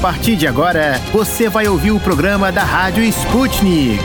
[0.00, 4.02] partir de agora, você vai ouvir o programa da Rádio Sputnik.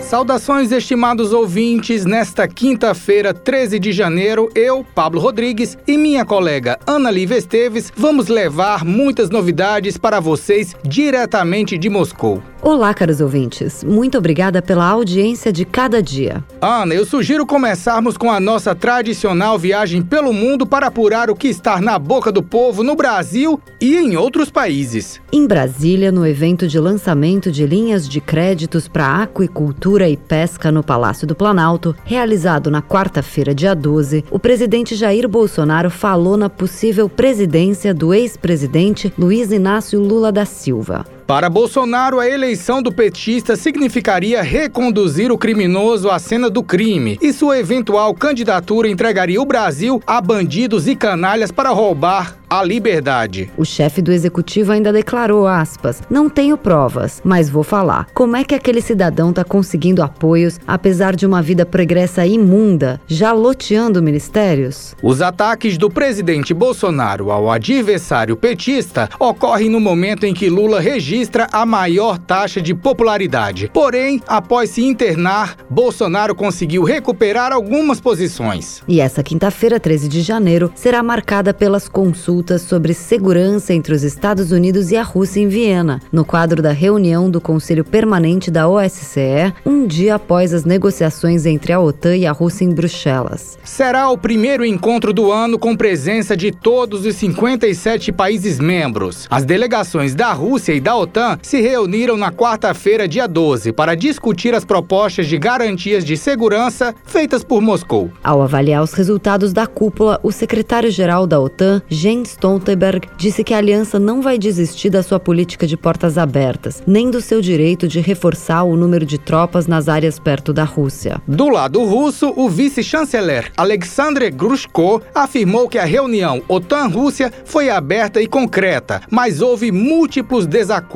[0.00, 2.04] Saudações, estimados ouvintes.
[2.04, 8.26] Nesta quinta-feira, 13 de janeiro, eu, Pablo Rodrigues e minha colega Ana Lívia Esteves vamos
[8.26, 12.42] levar muitas novidades para vocês diretamente de Moscou.
[12.64, 13.84] Olá, caros ouvintes.
[13.84, 16.42] Muito obrigada pela audiência de cada dia.
[16.62, 21.46] Ana, eu sugiro começarmos com a nossa tradicional viagem pelo mundo para apurar o que
[21.46, 25.20] está na boca do povo no Brasil e em outros países.
[25.30, 30.82] Em Brasília, no evento de lançamento de linhas de créditos para aquicultura e pesca no
[30.82, 37.10] Palácio do Planalto, realizado na quarta-feira, dia 12, o presidente Jair Bolsonaro falou na possível
[37.10, 41.04] presidência do ex-presidente Luiz Inácio Lula da Silva.
[41.26, 47.32] Para Bolsonaro, a eleição do petista significaria reconduzir o criminoso à cena do crime e
[47.32, 53.50] sua eventual candidatura entregaria o Brasil a bandidos e canalhas para roubar a liberdade.
[53.56, 58.06] O chefe do executivo ainda declarou, aspas, não tenho provas, mas vou falar.
[58.12, 63.32] Como é que aquele cidadão está conseguindo apoios, apesar de uma vida pregressa imunda, já
[63.32, 64.94] loteando ministérios?
[65.02, 71.13] Os ataques do presidente Bolsonaro ao adversário petista ocorrem no momento em que Lula registra
[71.52, 73.70] a maior taxa de popularidade.
[73.72, 78.82] Porém, após se internar, Bolsonaro conseguiu recuperar algumas posições.
[78.88, 84.02] E essa quinta-feira, 13 de janeiro, será marcada pelas consultas consultas sobre segurança entre os
[84.02, 88.68] Estados Unidos e a Rússia em Viena, no quadro da reunião do Conselho Permanente da
[88.68, 93.58] OSCE, um dia após as negociações entre a OTAN e a Rússia em Bruxelas.
[93.64, 99.26] Será o primeiro encontro do ano com presença de todos os 57 países membros.
[99.30, 101.03] As delegações da Rússia e da OTAN
[101.42, 107.44] se reuniram na quarta-feira, dia 12, para discutir as propostas de garantias de segurança feitas
[107.44, 108.10] por Moscou.
[108.22, 113.58] Ao avaliar os resultados da cúpula, o secretário-geral da OTAN, Jens Stoltenberg disse que a
[113.58, 118.00] aliança não vai desistir da sua política de portas abertas, nem do seu direito de
[118.00, 121.20] reforçar o número de tropas nas áreas perto da Rússia.
[121.26, 128.26] Do lado russo, o vice-chanceler Alexander Grushko afirmou que a reunião OTAN-Rússia foi aberta e
[128.26, 130.93] concreta, mas houve múltiplos desacordos.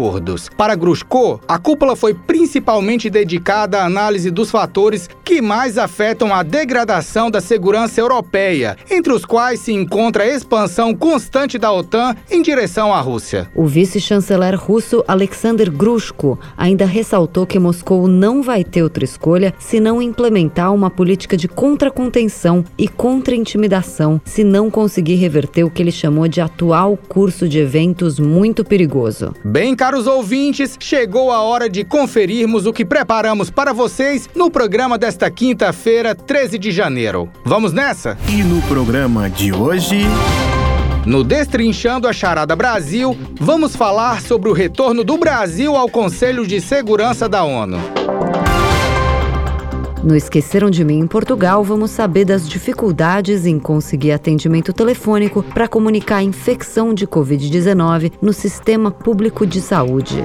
[0.57, 6.43] Para Grushko, a cúpula foi principalmente dedicada à análise dos fatores que mais afetam a
[6.43, 12.15] degradação da segurança europeia, entre os quais se encontra a expansão constante constante da OTAN
[12.31, 13.51] em direção à Rússia.
[13.55, 19.79] O vice-chanceler russo Alexander Grushko ainda ressaltou que Moscou não vai ter outra escolha se
[19.79, 25.91] não implementar uma política de contra-contenção e contra-intimidação se não conseguir reverter o que ele
[25.91, 29.35] chamou de atual curso de eventos muito perigoso.
[29.45, 34.99] Bem, caros ouvintes, chegou a hora de conferirmos o que preparamos para vocês no programa
[34.99, 37.31] desta quinta-feira, 13 de janeiro.
[37.43, 38.19] Vamos nessa?
[38.29, 40.01] E no programa de hoje.
[41.07, 46.61] No Destrinchando a Charada Brasil, vamos falar sobre o retorno do Brasil ao Conselho de
[46.61, 47.79] Segurança da ONU.
[50.09, 55.69] No Esqueceram de Mim em Portugal, vamos saber das dificuldades em conseguir atendimento telefônico para
[55.69, 60.25] comunicar a infecção de Covid-19 no sistema público de saúde.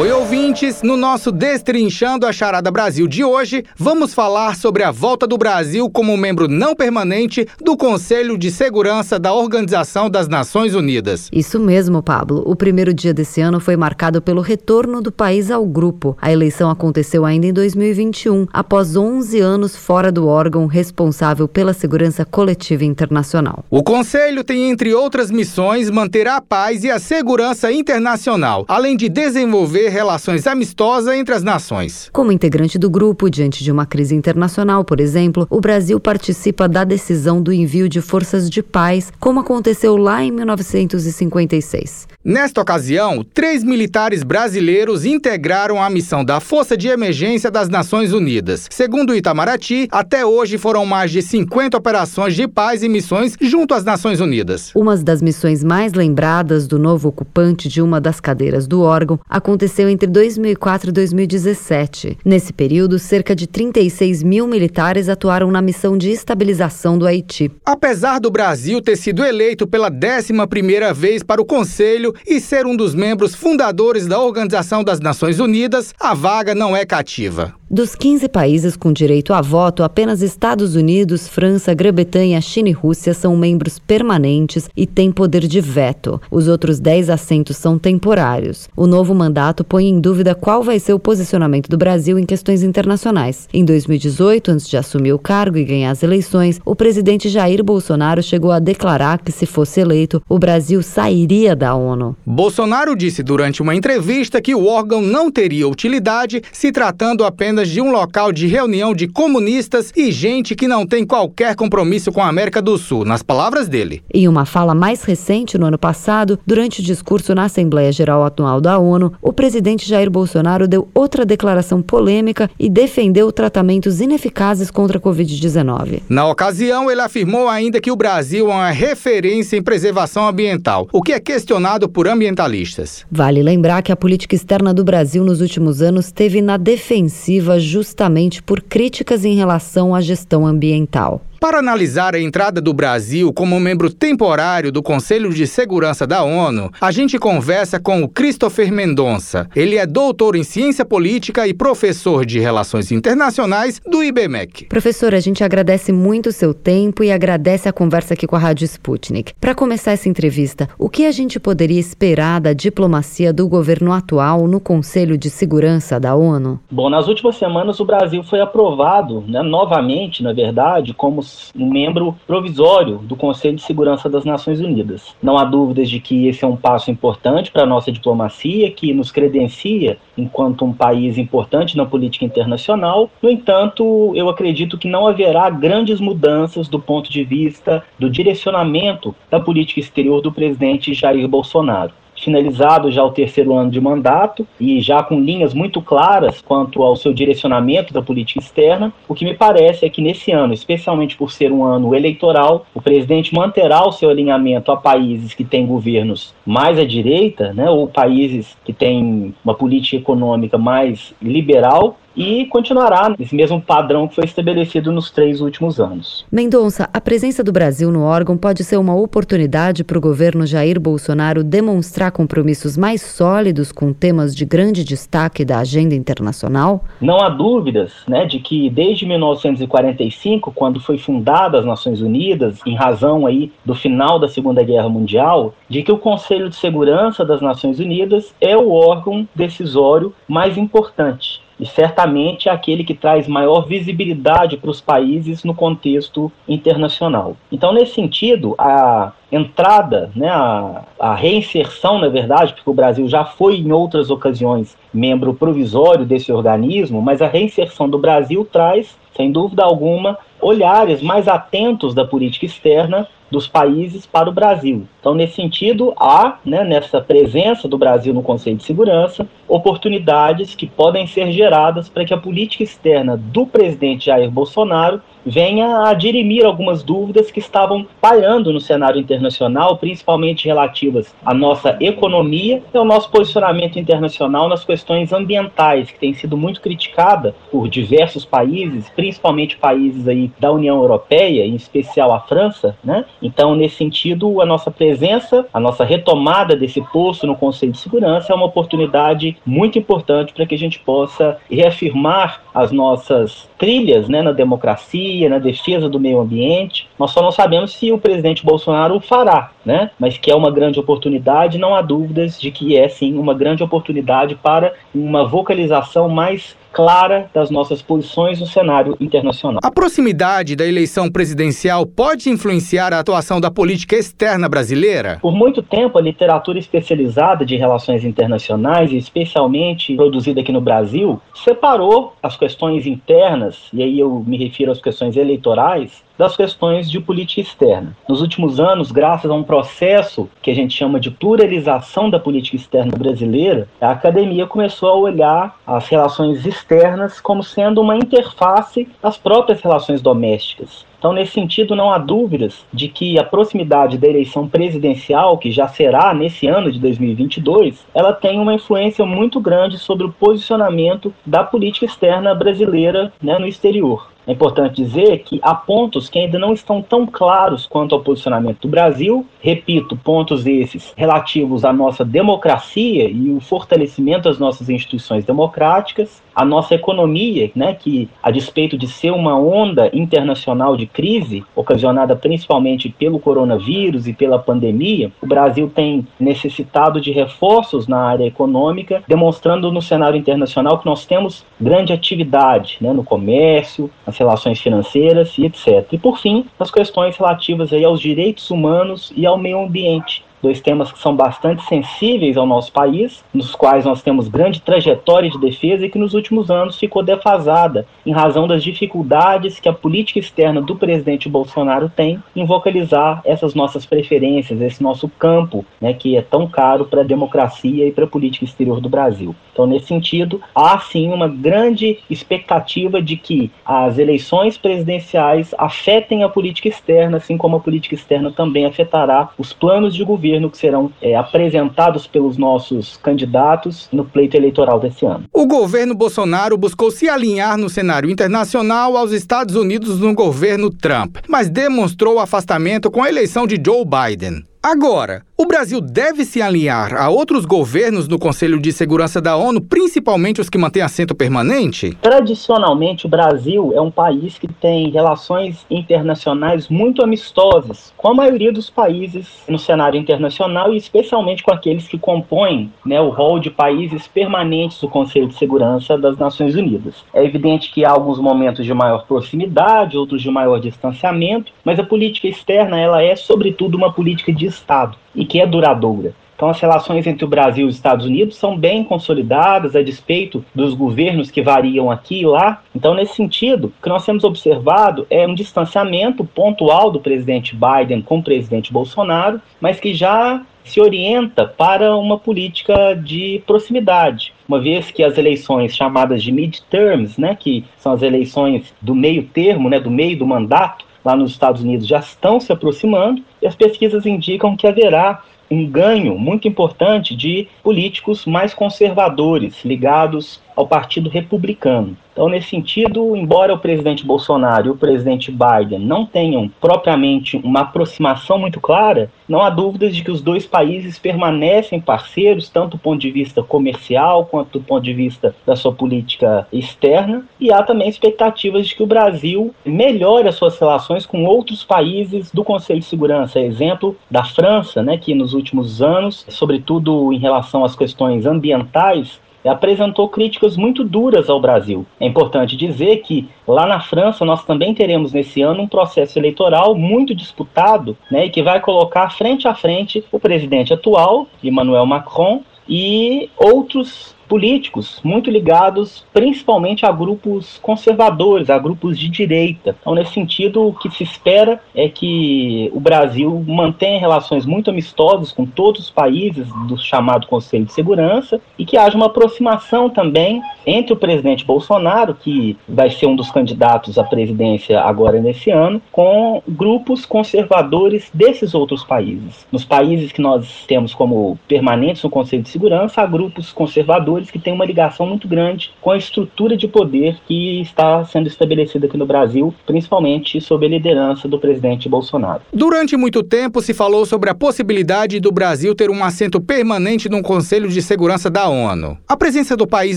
[0.01, 0.81] Oi, ouvintes!
[0.83, 5.91] No nosso Destrinchando a Charada Brasil de hoje, vamos falar sobre a volta do Brasil
[5.91, 11.29] como membro não permanente do Conselho de Segurança da Organização das Nações Unidas.
[11.31, 12.43] Isso mesmo, Pablo.
[12.47, 16.17] O primeiro dia desse ano foi marcado pelo retorno do país ao grupo.
[16.19, 22.25] A eleição aconteceu ainda em 2021, após 11 anos fora do órgão responsável pela segurança
[22.25, 23.67] coletiva internacional.
[23.69, 29.07] O Conselho tem, entre outras missões, manter a paz e a segurança internacional, além de
[29.07, 32.09] desenvolver relações amistosas entre as nações.
[32.13, 36.85] Como integrante do grupo, diante de uma crise internacional, por exemplo, o Brasil participa da
[36.85, 42.09] decisão do envio de forças de paz, como aconteceu lá em 1956.
[42.23, 48.69] Nesta ocasião, três militares brasileiros integraram a missão da Força de Emergência das Nações Unidas.
[48.71, 53.73] Segundo o Itamaraty, até hoje foram mais de 50 operações de paz e missões junto
[53.73, 54.71] às Nações Unidas.
[54.75, 59.70] Uma das missões mais lembradas do novo ocupante de uma das cadeiras do órgão aconteceu
[59.79, 62.19] entre 2004 e 2017.
[62.25, 67.51] Nesse período, cerca de 36 mil militares atuaram na missão de estabilização do Haiti.
[67.65, 72.75] Apesar do Brasil ter sido eleito pela 11ª vez para o Conselho e ser um
[72.75, 77.55] dos membros fundadores da Organização das Nações Unidas, a vaga não é cativa.
[77.73, 83.15] Dos 15 países com direito a voto, apenas Estados Unidos, França, Grã-Bretanha, China e Rússia
[83.15, 86.21] são membros permanentes e têm poder de veto.
[86.33, 88.69] Os outros 10 assentos são temporários.
[88.77, 92.63] O novo mandato põe em dúvida qual vai ser o posicionamento do Brasil em questões
[92.63, 93.49] internacionais.
[93.53, 98.23] Em 2018, antes de assumir o cargo e ganhar as eleições, o presidente Jair Bolsonaro
[98.23, 102.17] chegou a declarar que, se fosse eleito, o Brasil sairia da ONU.
[102.25, 107.69] Bolsonaro disse durante uma entrevista que o órgão não teria utilidade se tratando apenas apenas
[107.69, 112.21] de um local de reunião de comunistas e gente que não tem qualquer compromisso com
[112.21, 114.03] a América do Sul, nas palavras dele.
[114.13, 118.61] Em uma fala mais recente, no ano passado, durante o discurso na Assembleia Geral Anual
[118.61, 119.50] da ONU, o presidente
[119.85, 126.03] Jair Bolsonaro deu outra declaração polêmica e defendeu tratamentos ineficazes contra a Covid-19.
[126.09, 131.03] Na ocasião, ele afirmou ainda que o Brasil é uma referência em preservação ambiental, o
[131.03, 133.05] que é questionado por ambientalistas.
[133.11, 138.43] Vale lembrar que a política externa do Brasil nos últimos anos teve na defensiva justamente
[138.43, 141.23] por críticas em relação à gestão ambiental.
[141.41, 146.71] Para analisar a entrada do Brasil como membro temporário do Conselho de Segurança da ONU,
[146.79, 149.49] a gente conversa com o Christopher Mendonça.
[149.57, 154.67] Ele é doutor em ciência política e professor de relações internacionais do IBMEC.
[154.67, 158.39] Professor, a gente agradece muito o seu tempo e agradece a conversa aqui com a
[158.39, 159.33] Rádio Sputnik.
[159.41, 164.47] Para começar essa entrevista, o que a gente poderia esperar da diplomacia do governo atual
[164.47, 166.61] no Conselho de Segurança da ONU?
[166.71, 172.17] Bom, nas últimas semanas o Brasil foi aprovado, né, novamente, na verdade, como um membro
[172.27, 175.15] provisório do Conselho de Segurança das Nações Unidas.
[175.23, 178.93] Não há dúvidas de que esse é um passo importante para a nossa diplomacia, que
[178.93, 183.11] nos credencia enquanto um país importante na política internacional.
[183.23, 189.15] No entanto, eu acredito que não haverá grandes mudanças do ponto de vista do direcionamento
[189.31, 194.81] da política exterior do presidente Jair Bolsonaro finalizado já o terceiro ano de mandato e
[194.81, 198.93] já com linhas muito claras quanto ao seu direcionamento da política externa.
[199.09, 202.81] O que me parece é que nesse ano, especialmente por ser um ano eleitoral, o
[202.81, 207.87] presidente manterá o seu alinhamento a países que têm governos mais à direita, né, ou
[207.87, 214.25] países que têm uma política econômica mais liberal, e continuará nesse mesmo padrão que foi
[214.25, 216.25] estabelecido nos três últimos anos.
[216.31, 220.81] Mendonça, a presença do Brasil no órgão pode ser uma oportunidade para o governo Jair
[220.81, 226.85] Bolsonaro demonstrar compromissos mais sólidos com temas de grande destaque da agenda internacional?
[227.01, 232.75] Não há dúvidas né, de que desde 1945, quando foi fundada as Nações Unidas, em
[232.75, 237.41] razão aí do final da Segunda Guerra Mundial, de que o Conselho de Segurança das
[237.41, 243.67] Nações Unidas é o órgão decisório mais importante e certamente é aquele que traz maior
[243.67, 247.37] visibilidade para os países no contexto internacional.
[247.53, 253.25] Então, nesse sentido, a entrada, né, a, a reinserção, na verdade, porque o Brasil já
[253.25, 259.31] foi em outras ocasiões membro provisório desse organismo, mas a reinserção do Brasil traz, sem
[259.31, 264.87] dúvida alguma, olhares mais atentos da política externa dos países para o Brasil.
[265.01, 270.67] Então, nesse sentido, há, né, nessa presença do Brasil no Conselho de Segurança, oportunidades que
[270.67, 276.45] podem ser geradas para que a política externa do presidente Jair Bolsonaro venha a dirimir
[276.47, 282.85] algumas dúvidas que estavam pairando no cenário internacional, principalmente relativas à nossa economia e ao
[282.85, 289.57] nosso posicionamento internacional nas questões ambientais, que tem sido muito criticada por diversos países, principalmente
[289.57, 293.05] países aí da União Europeia, em especial a França, né?
[293.23, 298.33] Então, nesse sentido, a nossa presença, a nossa retomada desse posto no Conselho de Segurança
[298.33, 304.23] é uma oportunidade muito importante para que a gente possa reafirmar as nossas trilhas né,
[304.23, 306.89] na democracia, na defesa do meio ambiente.
[306.99, 309.91] Nós só não sabemos se o presidente Bolsonaro o fará, né?
[309.99, 313.63] mas que é uma grande oportunidade, não há dúvidas de que é sim uma grande
[313.63, 319.61] oportunidade para uma vocalização mais clara das nossas posições no cenário internacional.
[319.63, 325.19] A proximidade da eleição presidencial pode influenciar a atuação da política externa brasileira?
[325.21, 332.15] Por muito tempo, a literatura especializada de relações internacionais, especialmente produzida aqui no Brasil, separou
[332.23, 337.41] as questões internas, e aí eu me refiro às questões eleitorais, das questões de política
[337.41, 337.97] externa.
[338.07, 342.57] Nos últimos anos, graças a um processo que a gente chama de pluralização da política
[342.57, 349.17] externa brasileira, a academia começou a olhar as relações externas como sendo uma interface às
[349.17, 350.90] próprias relações domésticas.
[351.01, 355.67] Então, nesse sentido, não há dúvidas de que a proximidade da eleição presidencial, que já
[355.67, 361.43] será nesse ano de 2022, ela tem uma influência muito grande sobre o posicionamento da
[361.43, 364.11] política externa brasileira né, no exterior.
[364.27, 368.61] É importante dizer que há pontos que ainda não estão tão claros quanto ao posicionamento
[368.61, 369.27] do Brasil.
[369.41, 376.45] Repito, pontos esses relativos à nossa democracia e o fortalecimento das nossas instituições democráticas, a
[376.45, 382.89] nossa economia, né, que a despeito de ser uma onda internacional de crise, ocasionada principalmente
[382.89, 389.71] pelo coronavírus e pela pandemia, o Brasil tem necessitado de reforços na área econômica, demonstrando
[389.73, 395.47] no cenário internacional que nós temos grande atividade né, no comércio, nas relações financeiras e
[395.47, 395.87] etc.
[395.93, 400.61] E por fim, as questões relativas aí aos direitos humanos e ao meio ambiente, dois
[400.61, 405.39] temas que são bastante sensíveis ao nosso país, nos quais nós temos grande trajetória de
[405.39, 410.19] defesa e que nos últimos anos ficou defasada em razão das dificuldades que a política
[410.19, 416.17] externa do presidente Bolsonaro tem em vocalizar essas nossas preferências, esse nosso campo, né, que
[416.17, 419.35] é tão caro para a democracia e para a política exterior do Brasil.
[419.53, 426.29] Então, nesse sentido, há sim uma grande expectativa de que as eleições presidenciais afetem a
[426.29, 430.59] política externa, assim como a política externa também afetará os planos de governo governo que
[430.59, 435.25] serão é, apresentados pelos nossos candidatos no pleito eleitoral desse ano.
[435.33, 441.17] O governo Bolsonaro buscou se alinhar no cenário internacional aos Estados Unidos no governo Trump,
[441.29, 444.45] mas demonstrou afastamento com a eleição de Joe Biden.
[444.63, 449.59] Agora, o Brasil deve se alinhar a outros governos no Conselho de Segurança da ONU,
[449.59, 451.97] principalmente os que mantêm assento permanente?
[452.03, 458.53] Tradicionalmente, o Brasil é um país que tem relações internacionais muito amistosas com a maioria
[458.53, 463.51] dos países no cenário internacional e especialmente com aqueles que compõem né, o rol de
[463.51, 466.97] países permanentes do Conselho de Segurança das Nações Unidas.
[467.15, 471.83] É evidente que há alguns momentos de maior proximidade, outros de maior distanciamento, mas a
[471.83, 476.15] política externa ela é, sobretudo, uma política de Estado e que é duradoura.
[476.41, 480.43] Então, as relações entre o Brasil e os Estados Unidos são bem consolidadas, a despeito
[480.55, 482.63] dos governos que variam aqui e lá.
[482.75, 488.01] Então, nesse sentido, o que nós temos observado é um distanciamento pontual do presidente Biden
[488.01, 494.61] com o presidente Bolsonaro, mas que já se orienta para uma política de proximidade, uma
[494.61, 499.69] vez que as eleições chamadas de midterms, né, que são as eleições do meio termo,
[499.69, 503.55] né, do meio do mandato, lá nos Estados Unidos já estão se aproximando e as
[503.55, 511.09] pesquisas indicam que haverá um ganho muito importante de políticos mais conservadores, ligados ao Partido
[511.09, 511.97] Republicano.
[512.13, 517.61] Então, nesse sentido, embora o presidente Bolsonaro e o presidente Biden não tenham propriamente uma
[517.61, 522.79] aproximação muito clara, não há dúvidas de que os dois países permanecem parceiros, tanto do
[522.79, 527.63] ponto de vista comercial quanto do ponto de vista da sua política externa, e há
[527.63, 532.81] também expectativas de que o Brasil melhore as suas relações com outros países do Conselho
[532.81, 538.27] de Segurança, exemplo da França, né, que nos últimos anos, sobretudo em relação às questões
[538.27, 541.87] ambientais, apresentou críticas muito duras ao Brasil.
[541.99, 546.75] É importante dizer que lá na França nós também teremos nesse ano um processo eleitoral
[546.75, 552.43] muito disputado, né, e que vai colocar frente a frente o presidente atual, Emmanuel Macron,
[552.69, 559.77] e outros políticos muito ligados principalmente a grupos conservadores, a grupos de direita.
[559.81, 565.33] Então, nesse sentido, o que se espera é que o Brasil mantenha relações muito amistosas
[565.33, 570.41] com todos os países do chamado Conselho de Segurança e que haja uma aproximação também
[570.65, 575.83] entre o presidente Bolsonaro, que vai ser um dos candidatos à presidência agora nesse ano,
[575.91, 579.45] com grupos conservadores desses outros países.
[579.51, 584.41] Nos países que nós temos como permanentes no Conselho de Segurança, há grupos conservadores que
[584.41, 588.97] têm uma ligação muito grande com a estrutura de poder que está sendo estabelecida aqui
[588.97, 592.43] no Brasil, principalmente sob a liderança do presidente Bolsonaro.
[592.53, 597.23] Durante muito tempo se falou sobre a possibilidade do Brasil ter um assento permanente no
[597.23, 598.99] Conselho de Segurança da ONU.
[599.07, 599.97] A presença do país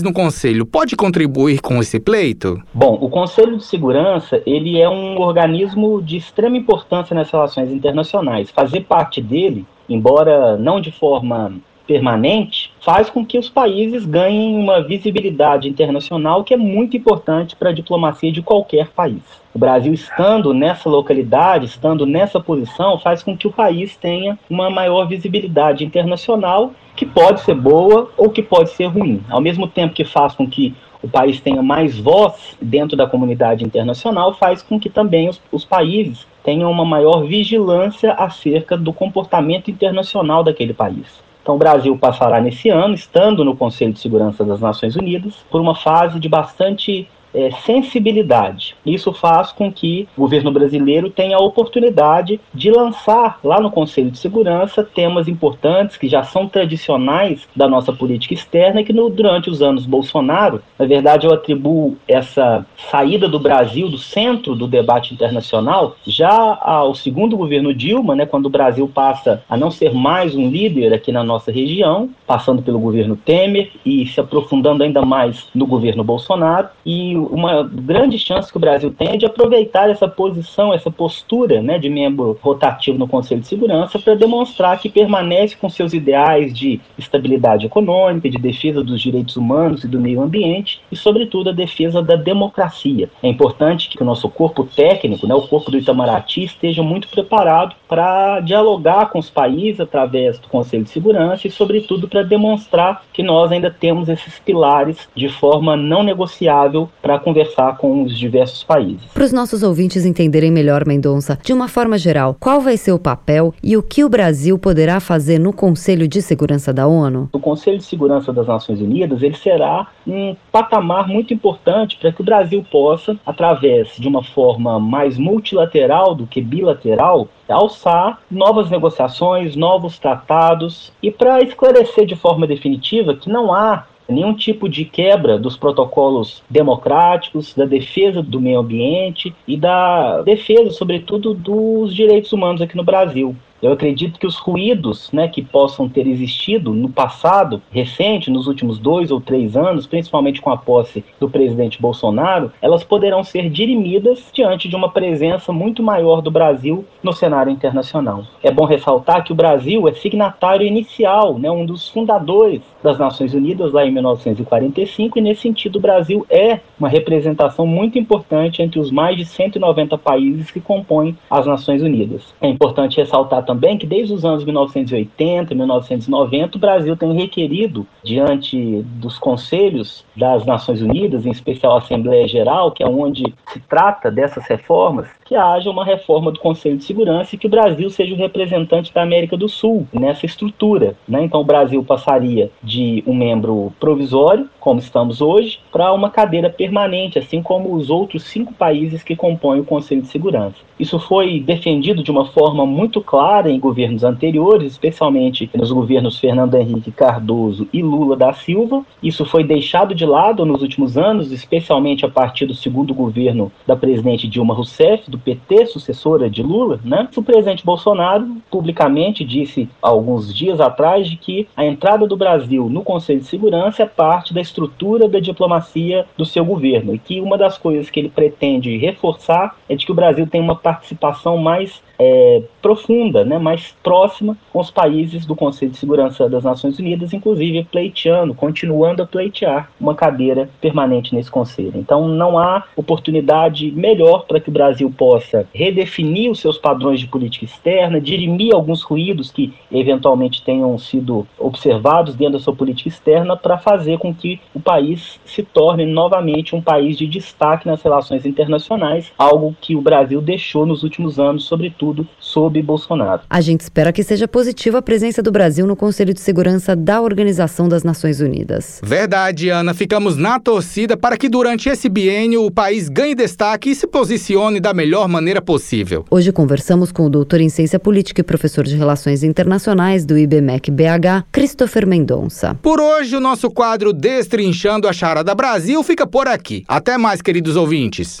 [0.00, 2.62] no Conselho conselho pode contribuir com esse pleito?
[2.72, 8.50] Bom, o Conselho de Segurança ele é um organismo de extrema importância nas relações internacionais.
[8.50, 11.52] Fazer parte dele, embora não de forma
[11.86, 17.70] permanente, faz com que os países ganhem uma visibilidade internacional que é muito importante para
[17.70, 19.22] a diplomacia de qualquer país.
[19.54, 24.68] O Brasil estando nessa localidade, estando nessa posição, faz com que o país tenha uma
[24.68, 29.22] maior visibilidade internacional, que pode ser boa ou que pode ser ruim.
[29.28, 33.62] Ao mesmo tempo que faz com que o país tenha mais voz dentro da comunidade
[33.62, 39.70] internacional, faz com que também os, os países tenham uma maior vigilância acerca do comportamento
[39.70, 41.22] internacional daquele país.
[41.44, 45.60] Então, o Brasil passará nesse ano, estando no Conselho de Segurança das Nações Unidas, por
[45.60, 48.76] uma fase de bastante é, sensibilidade.
[48.86, 54.10] Isso faz com que o governo brasileiro tenha a oportunidade de lançar lá no Conselho
[54.10, 59.10] de Segurança temas importantes que já são tradicionais da nossa política externa e que no,
[59.10, 64.66] durante os anos Bolsonaro, na verdade, eu atribuo essa saída do Brasil do centro do
[64.66, 69.92] debate internacional já ao segundo governo Dilma, né, quando o Brasil passa a não ser
[69.92, 75.02] mais um líder aqui na nossa região, passando pelo governo Temer e se aprofundando ainda
[75.02, 79.90] mais no governo Bolsonaro e uma grande chance que o Brasil tem é de aproveitar
[79.90, 84.88] essa posição, essa postura né, de membro rotativo no Conselho de Segurança para demonstrar que
[84.88, 90.22] permanece com seus ideais de estabilidade econômica, de defesa dos direitos humanos e do meio
[90.22, 93.08] ambiente e, sobretudo, a defesa da democracia.
[93.22, 97.74] É importante que o nosso corpo técnico, né, o corpo do Itamaraty, esteja muito preparado
[97.88, 103.22] para dialogar com os países através do Conselho de Segurança e, sobretudo, para demonstrar que
[103.22, 108.64] nós ainda temos esses pilares de forma não negociável para para conversar com os diversos
[108.64, 109.04] países.
[109.12, 112.98] Para os nossos ouvintes entenderem melhor, Mendonça, de uma forma geral, qual vai ser o
[112.98, 117.28] papel e o que o Brasil poderá fazer no Conselho de Segurança da ONU?
[117.32, 122.20] O Conselho de Segurança das Nações Unidas ele será um patamar muito importante para que
[122.20, 129.54] o Brasil possa, através de uma forma mais multilateral do que bilateral, alçar novas negociações,
[129.54, 135.38] novos tratados e para esclarecer de forma definitiva que não há nenhum tipo de quebra
[135.38, 142.60] dos protocolos democráticos, da defesa do meio ambiente e da defesa, sobretudo, dos direitos humanos
[142.60, 143.34] aqui no Brasil.
[143.64, 148.78] Eu acredito que os ruídos né, que possam ter existido no passado recente, nos últimos
[148.78, 154.26] dois ou três anos, principalmente com a posse do presidente Bolsonaro, elas poderão ser dirimidas
[154.34, 158.24] diante de uma presença muito maior do Brasil no cenário internacional.
[158.42, 163.32] É bom ressaltar que o Brasil é signatário inicial, né, um dos fundadores das Nações
[163.32, 168.78] Unidas lá em 1945, e nesse sentido o Brasil é uma representação muito importante entre
[168.78, 172.34] os mais de 190 países que compõem as Nações Unidas.
[172.42, 177.12] É importante ressaltar também também que desde os anos 1980 e 1990 o Brasil tem
[177.14, 183.32] requerido, diante dos conselhos das Nações Unidas, em especial a Assembleia Geral, que é onde
[183.52, 187.50] se trata dessas reformas, que haja uma reforma do Conselho de Segurança e que o
[187.50, 190.94] Brasil seja o representante da América do Sul nessa estrutura.
[191.08, 191.24] Né?
[191.24, 197.18] Então o Brasil passaria de um membro provisório, como estamos hoje, para uma cadeira permanente,
[197.18, 200.56] assim como os outros cinco países que compõem o Conselho de Segurança.
[200.78, 206.56] Isso foi defendido de uma forma muito clara em governos anteriores, especialmente nos governos Fernando
[206.56, 208.84] Henrique Cardoso e Lula da Silva.
[209.02, 213.76] Isso foi deixado de lado nos últimos anos, especialmente a partir do segundo governo da
[213.76, 217.08] presidente Dilma Rousseff, do PT, sucessora de Lula, né?
[217.16, 222.82] O presidente Bolsonaro publicamente disse alguns dias atrás de que a entrada do Brasil no
[222.82, 227.38] Conselho de Segurança é parte da estrutura da diplomacia do seu governo e que uma
[227.38, 231.82] das coisas que ele pretende reforçar é de que o Brasil tem uma participação mais
[231.98, 237.12] é, profunda, né, mais próxima com os países do Conselho de Segurança das Nações Unidas,
[237.12, 241.72] inclusive pleiteando, continuando a pleitear uma cadeira permanente nesse conselho.
[241.76, 247.06] Então não há oportunidade melhor para que o Brasil possa redefinir os seus padrões de
[247.06, 253.36] política externa, dirimir alguns ruídos que eventualmente tenham sido observados dentro da sua política externa
[253.36, 258.26] para fazer com que o país se torne novamente um país de destaque nas relações
[258.26, 263.22] internacionais, algo que o Brasil deixou nos últimos anos, sobretudo sobretudo sob Bolsonaro.
[263.28, 267.00] A gente espera que seja positiva a presença do Brasil no Conselho de Segurança da
[267.00, 268.80] Organização das Nações Unidas.
[268.82, 269.74] Verdade, Ana.
[269.74, 274.60] Ficamos na torcida para que durante esse biênio o país ganhe destaque e se posicione
[274.60, 276.04] da melhor maneira possível.
[276.10, 280.70] Hoje conversamos com o doutor em Ciência Política e professor de Relações Internacionais do IBMEC
[280.70, 282.56] BH, Christopher Mendonça.
[282.62, 286.64] Por hoje, o nosso quadro Destrinchando a Charada Brasil fica por aqui.
[286.66, 288.20] Até mais, queridos ouvintes.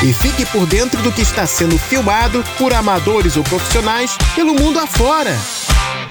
[0.00, 4.78] E fique por dentro do que está sendo filmado por amadores ou profissionais pelo mundo
[4.78, 5.32] afora.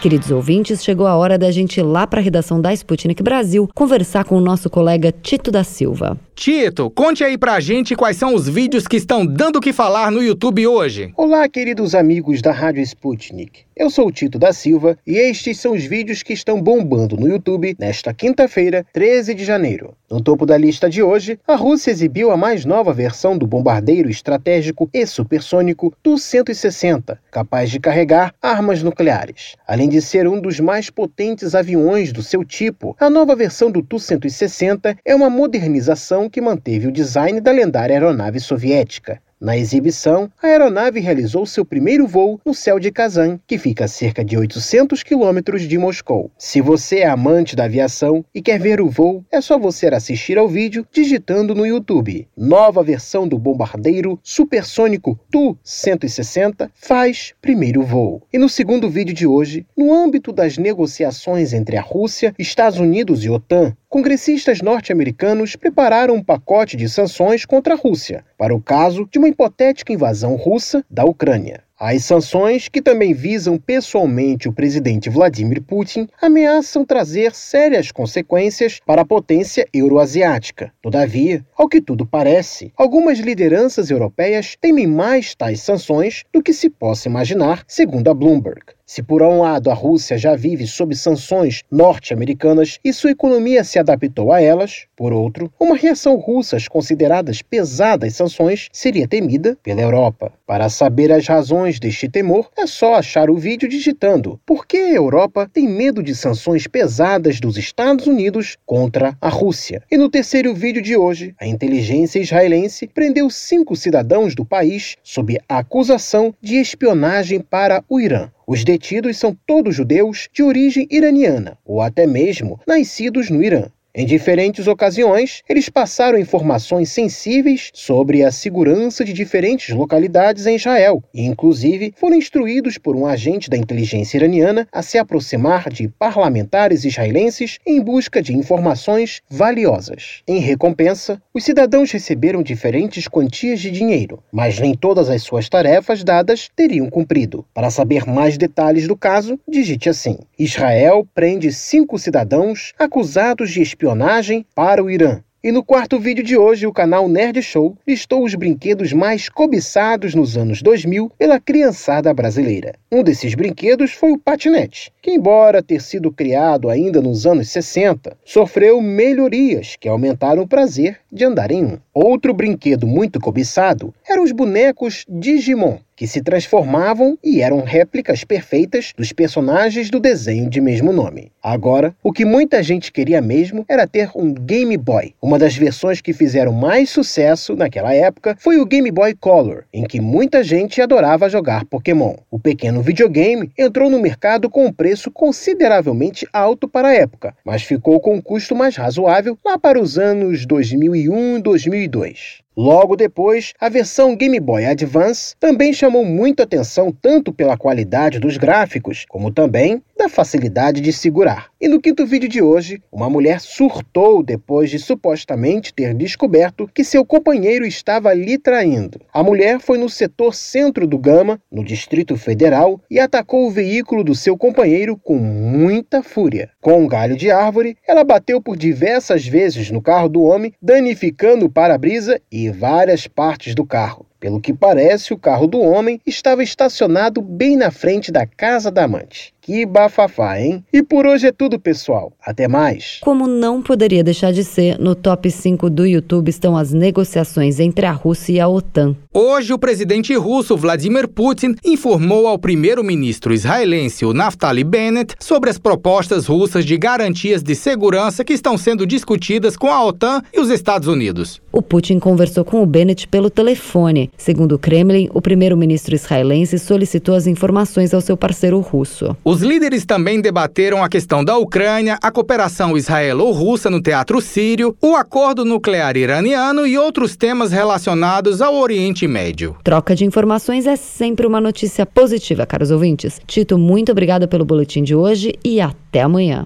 [0.01, 3.67] Queridos ouvintes, chegou a hora da gente ir lá para a redação da Sputnik Brasil
[3.73, 6.19] conversar com o nosso colega Tito da Silva.
[6.35, 10.11] Tito, conte aí pra gente quais são os vídeos que estão dando o que falar
[10.11, 11.11] no YouTube hoje.
[11.17, 13.61] Olá, queridos amigos da Rádio Sputnik.
[13.75, 17.27] Eu sou o Tito da Silva e estes são os vídeos que estão bombando no
[17.27, 19.95] YouTube nesta quinta-feira, 13 de janeiro.
[20.09, 23.47] No topo da lista de hoje, a Rússia exibiu a mais nova versão do
[23.77, 29.55] bombardeiro estratégico e supersônico Tu-160, capaz de carregar armas nucleares.
[29.67, 33.83] Além de ser um dos mais potentes aviões do seu tipo, a nova versão do
[33.83, 39.21] Tu-160 é uma modernização que manteve o design da lendária aeronave soviética.
[39.39, 43.87] Na exibição, a aeronave realizou seu primeiro voo no céu de Kazan, que fica a
[43.87, 46.31] cerca de 800 quilômetros de Moscou.
[46.39, 50.39] Se você é amante da aviação e quer ver o voo, é só você assistir
[50.39, 52.27] ao vídeo digitando no YouTube.
[52.35, 58.23] Nova versão do bombardeiro supersônico Tu-160 faz primeiro voo.
[58.33, 63.23] E no segundo vídeo de hoje, no âmbito das negociações entre a Rússia, Estados Unidos
[63.23, 69.07] e OTAN, congressistas norte-americanos prepararam um pacote de sanções contra a Rússia, para o caso
[69.09, 71.63] de uma hipotética invasão russa da Ucrânia.
[71.79, 79.03] As sanções, que também visam pessoalmente o presidente Vladimir Putin, ameaçam trazer sérias consequências para
[79.03, 80.73] a potência euroasiática.
[80.81, 86.67] Todavia, ao que tudo parece, algumas lideranças europeias temem mais tais sanções do que se
[86.67, 88.63] possa imaginar, segundo a Bloomberg.
[88.89, 93.77] Se por um lado a Rússia já vive sob sanções norte-americanas e sua economia se
[93.77, 99.81] adaptou a elas, por outro, uma reação russa às consideradas pesadas sanções seria temida pela
[99.81, 100.31] Europa.
[100.45, 104.93] Para saber as razões deste temor, é só achar o vídeo digitando por que a
[104.93, 109.83] Europa tem medo de sanções pesadas dos Estados Unidos contra a Rússia.
[109.91, 115.37] E no terceiro vídeo de hoje, a inteligência israelense prendeu cinco cidadãos do país sob
[115.49, 118.31] acusação de espionagem para o Irã.
[118.49, 123.69] Os detidos são todos judeus de origem iraniana, ou até mesmo nascidos no Irã.
[123.99, 131.03] Em diferentes ocasiões, eles passaram informações sensíveis sobre a segurança de diferentes localidades em Israel
[131.11, 136.85] e, inclusive, foram instruídos por um agente da inteligência iraniana a se aproximar de parlamentares
[136.85, 140.21] israelenses em busca de informações valiosas.
[140.27, 146.03] Em recompensa, os cidadãos receberam diferentes quantias de dinheiro, mas nem todas as suas tarefas
[146.03, 147.43] dadas teriam cumprido.
[147.51, 153.86] Para saber mais detalhes do caso, digite assim: Israel prende cinco cidadãos acusados de espionagem
[153.87, 155.21] espionagem para o Irã.
[155.41, 160.13] E no quarto vídeo de hoje, o canal Nerd Show listou os brinquedos mais cobiçados
[160.13, 162.73] nos anos 2000 pela criançada brasileira.
[162.91, 168.17] Um desses brinquedos foi o patinete, que, embora ter sido criado ainda nos anos 60,
[168.25, 171.77] sofreu melhorias que aumentaram o prazer de andar em um.
[171.93, 178.93] Outro brinquedo muito cobiçado eram os bonecos Digimon, que se transformavam e eram réplicas perfeitas
[178.95, 181.31] dos personagens do desenho de mesmo nome.
[181.41, 185.15] Agora, o que muita gente queria mesmo era ter um Game Boy.
[185.19, 189.83] Uma das versões que fizeram mais sucesso naquela época foi o Game Boy Color, em
[189.85, 192.15] que muita gente adorava jogar Pokémon.
[192.29, 197.63] O pequeno videogame entrou no mercado com um preço consideravelmente alto para a época, mas
[197.63, 202.46] ficou com um custo mais razoável lá para os anos 2001 e 2002.
[202.57, 208.35] Logo depois, a versão Game Boy Advance também chamou muito atenção tanto pela qualidade dos
[208.35, 211.49] gráficos, como também da facilidade de segurar.
[211.59, 216.83] E no quinto vídeo de hoje, uma mulher surtou depois de supostamente ter descoberto que
[216.83, 219.01] seu companheiro estava lhe traindo.
[219.11, 224.03] A mulher foi no setor centro do Gama, no Distrito Federal, e atacou o veículo
[224.03, 226.49] do seu companheiro com muita fúria.
[226.61, 231.45] Com um galho de árvore, ela bateu por diversas vezes no carro do homem, danificando
[231.45, 234.05] o para-brisa e várias partes do carro.
[234.19, 238.85] Pelo que parece, o carro do homem estava estacionado bem na frente da casa da
[238.85, 239.33] amante.
[239.47, 240.61] Que bafafá, hein?
[240.73, 242.11] E por hoje é tudo, pessoal.
[242.21, 242.99] Até mais.
[243.01, 247.85] Como não poderia deixar de ser, no top 5 do YouTube estão as negociações entre
[247.85, 248.93] a Rússia e a OTAN.
[249.13, 256.27] Hoje, o presidente russo Vladimir Putin informou ao primeiro-ministro israelense Naftali Bennett sobre as propostas
[256.27, 260.89] russas de garantias de segurança que estão sendo discutidas com a OTAN e os Estados
[260.89, 261.41] Unidos.
[261.53, 264.06] O Putin conversou com o Bennett pelo telefone.
[264.17, 269.15] Segundo o Kremlin, o primeiro-ministro israelense solicitou as informações ao seu parceiro russo.
[269.23, 274.95] Os líderes também debateram a questão da Ucrânia, a cooperação israelo-russa no teatro sírio, o
[274.95, 279.55] acordo nuclear iraniano e outros temas relacionados ao Oriente Médio.
[279.63, 283.19] Troca de informações é sempre uma notícia positiva, caros ouvintes.
[283.25, 286.45] Tito, muito obrigada pelo boletim de hoje e até amanhã.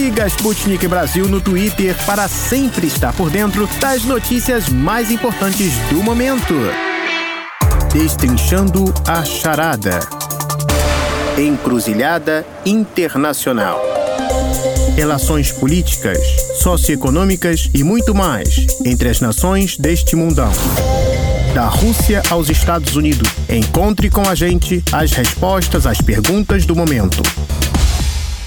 [0.00, 6.02] Siga Sputnik Brasil no Twitter para sempre estar por dentro das notícias mais importantes do
[6.02, 6.54] momento.
[7.92, 10.00] Destrinchando a Charada.
[11.36, 13.78] Encruzilhada Internacional.
[14.96, 16.18] Relações políticas,
[16.62, 20.50] socioeconômicas e muito mais entre as nações deste mundão.
[21.54, 23.28] Da Rússia aos Estados Unidos.
[23.50, 27.22] Encontre com a gente as respostas às perguntas do momento.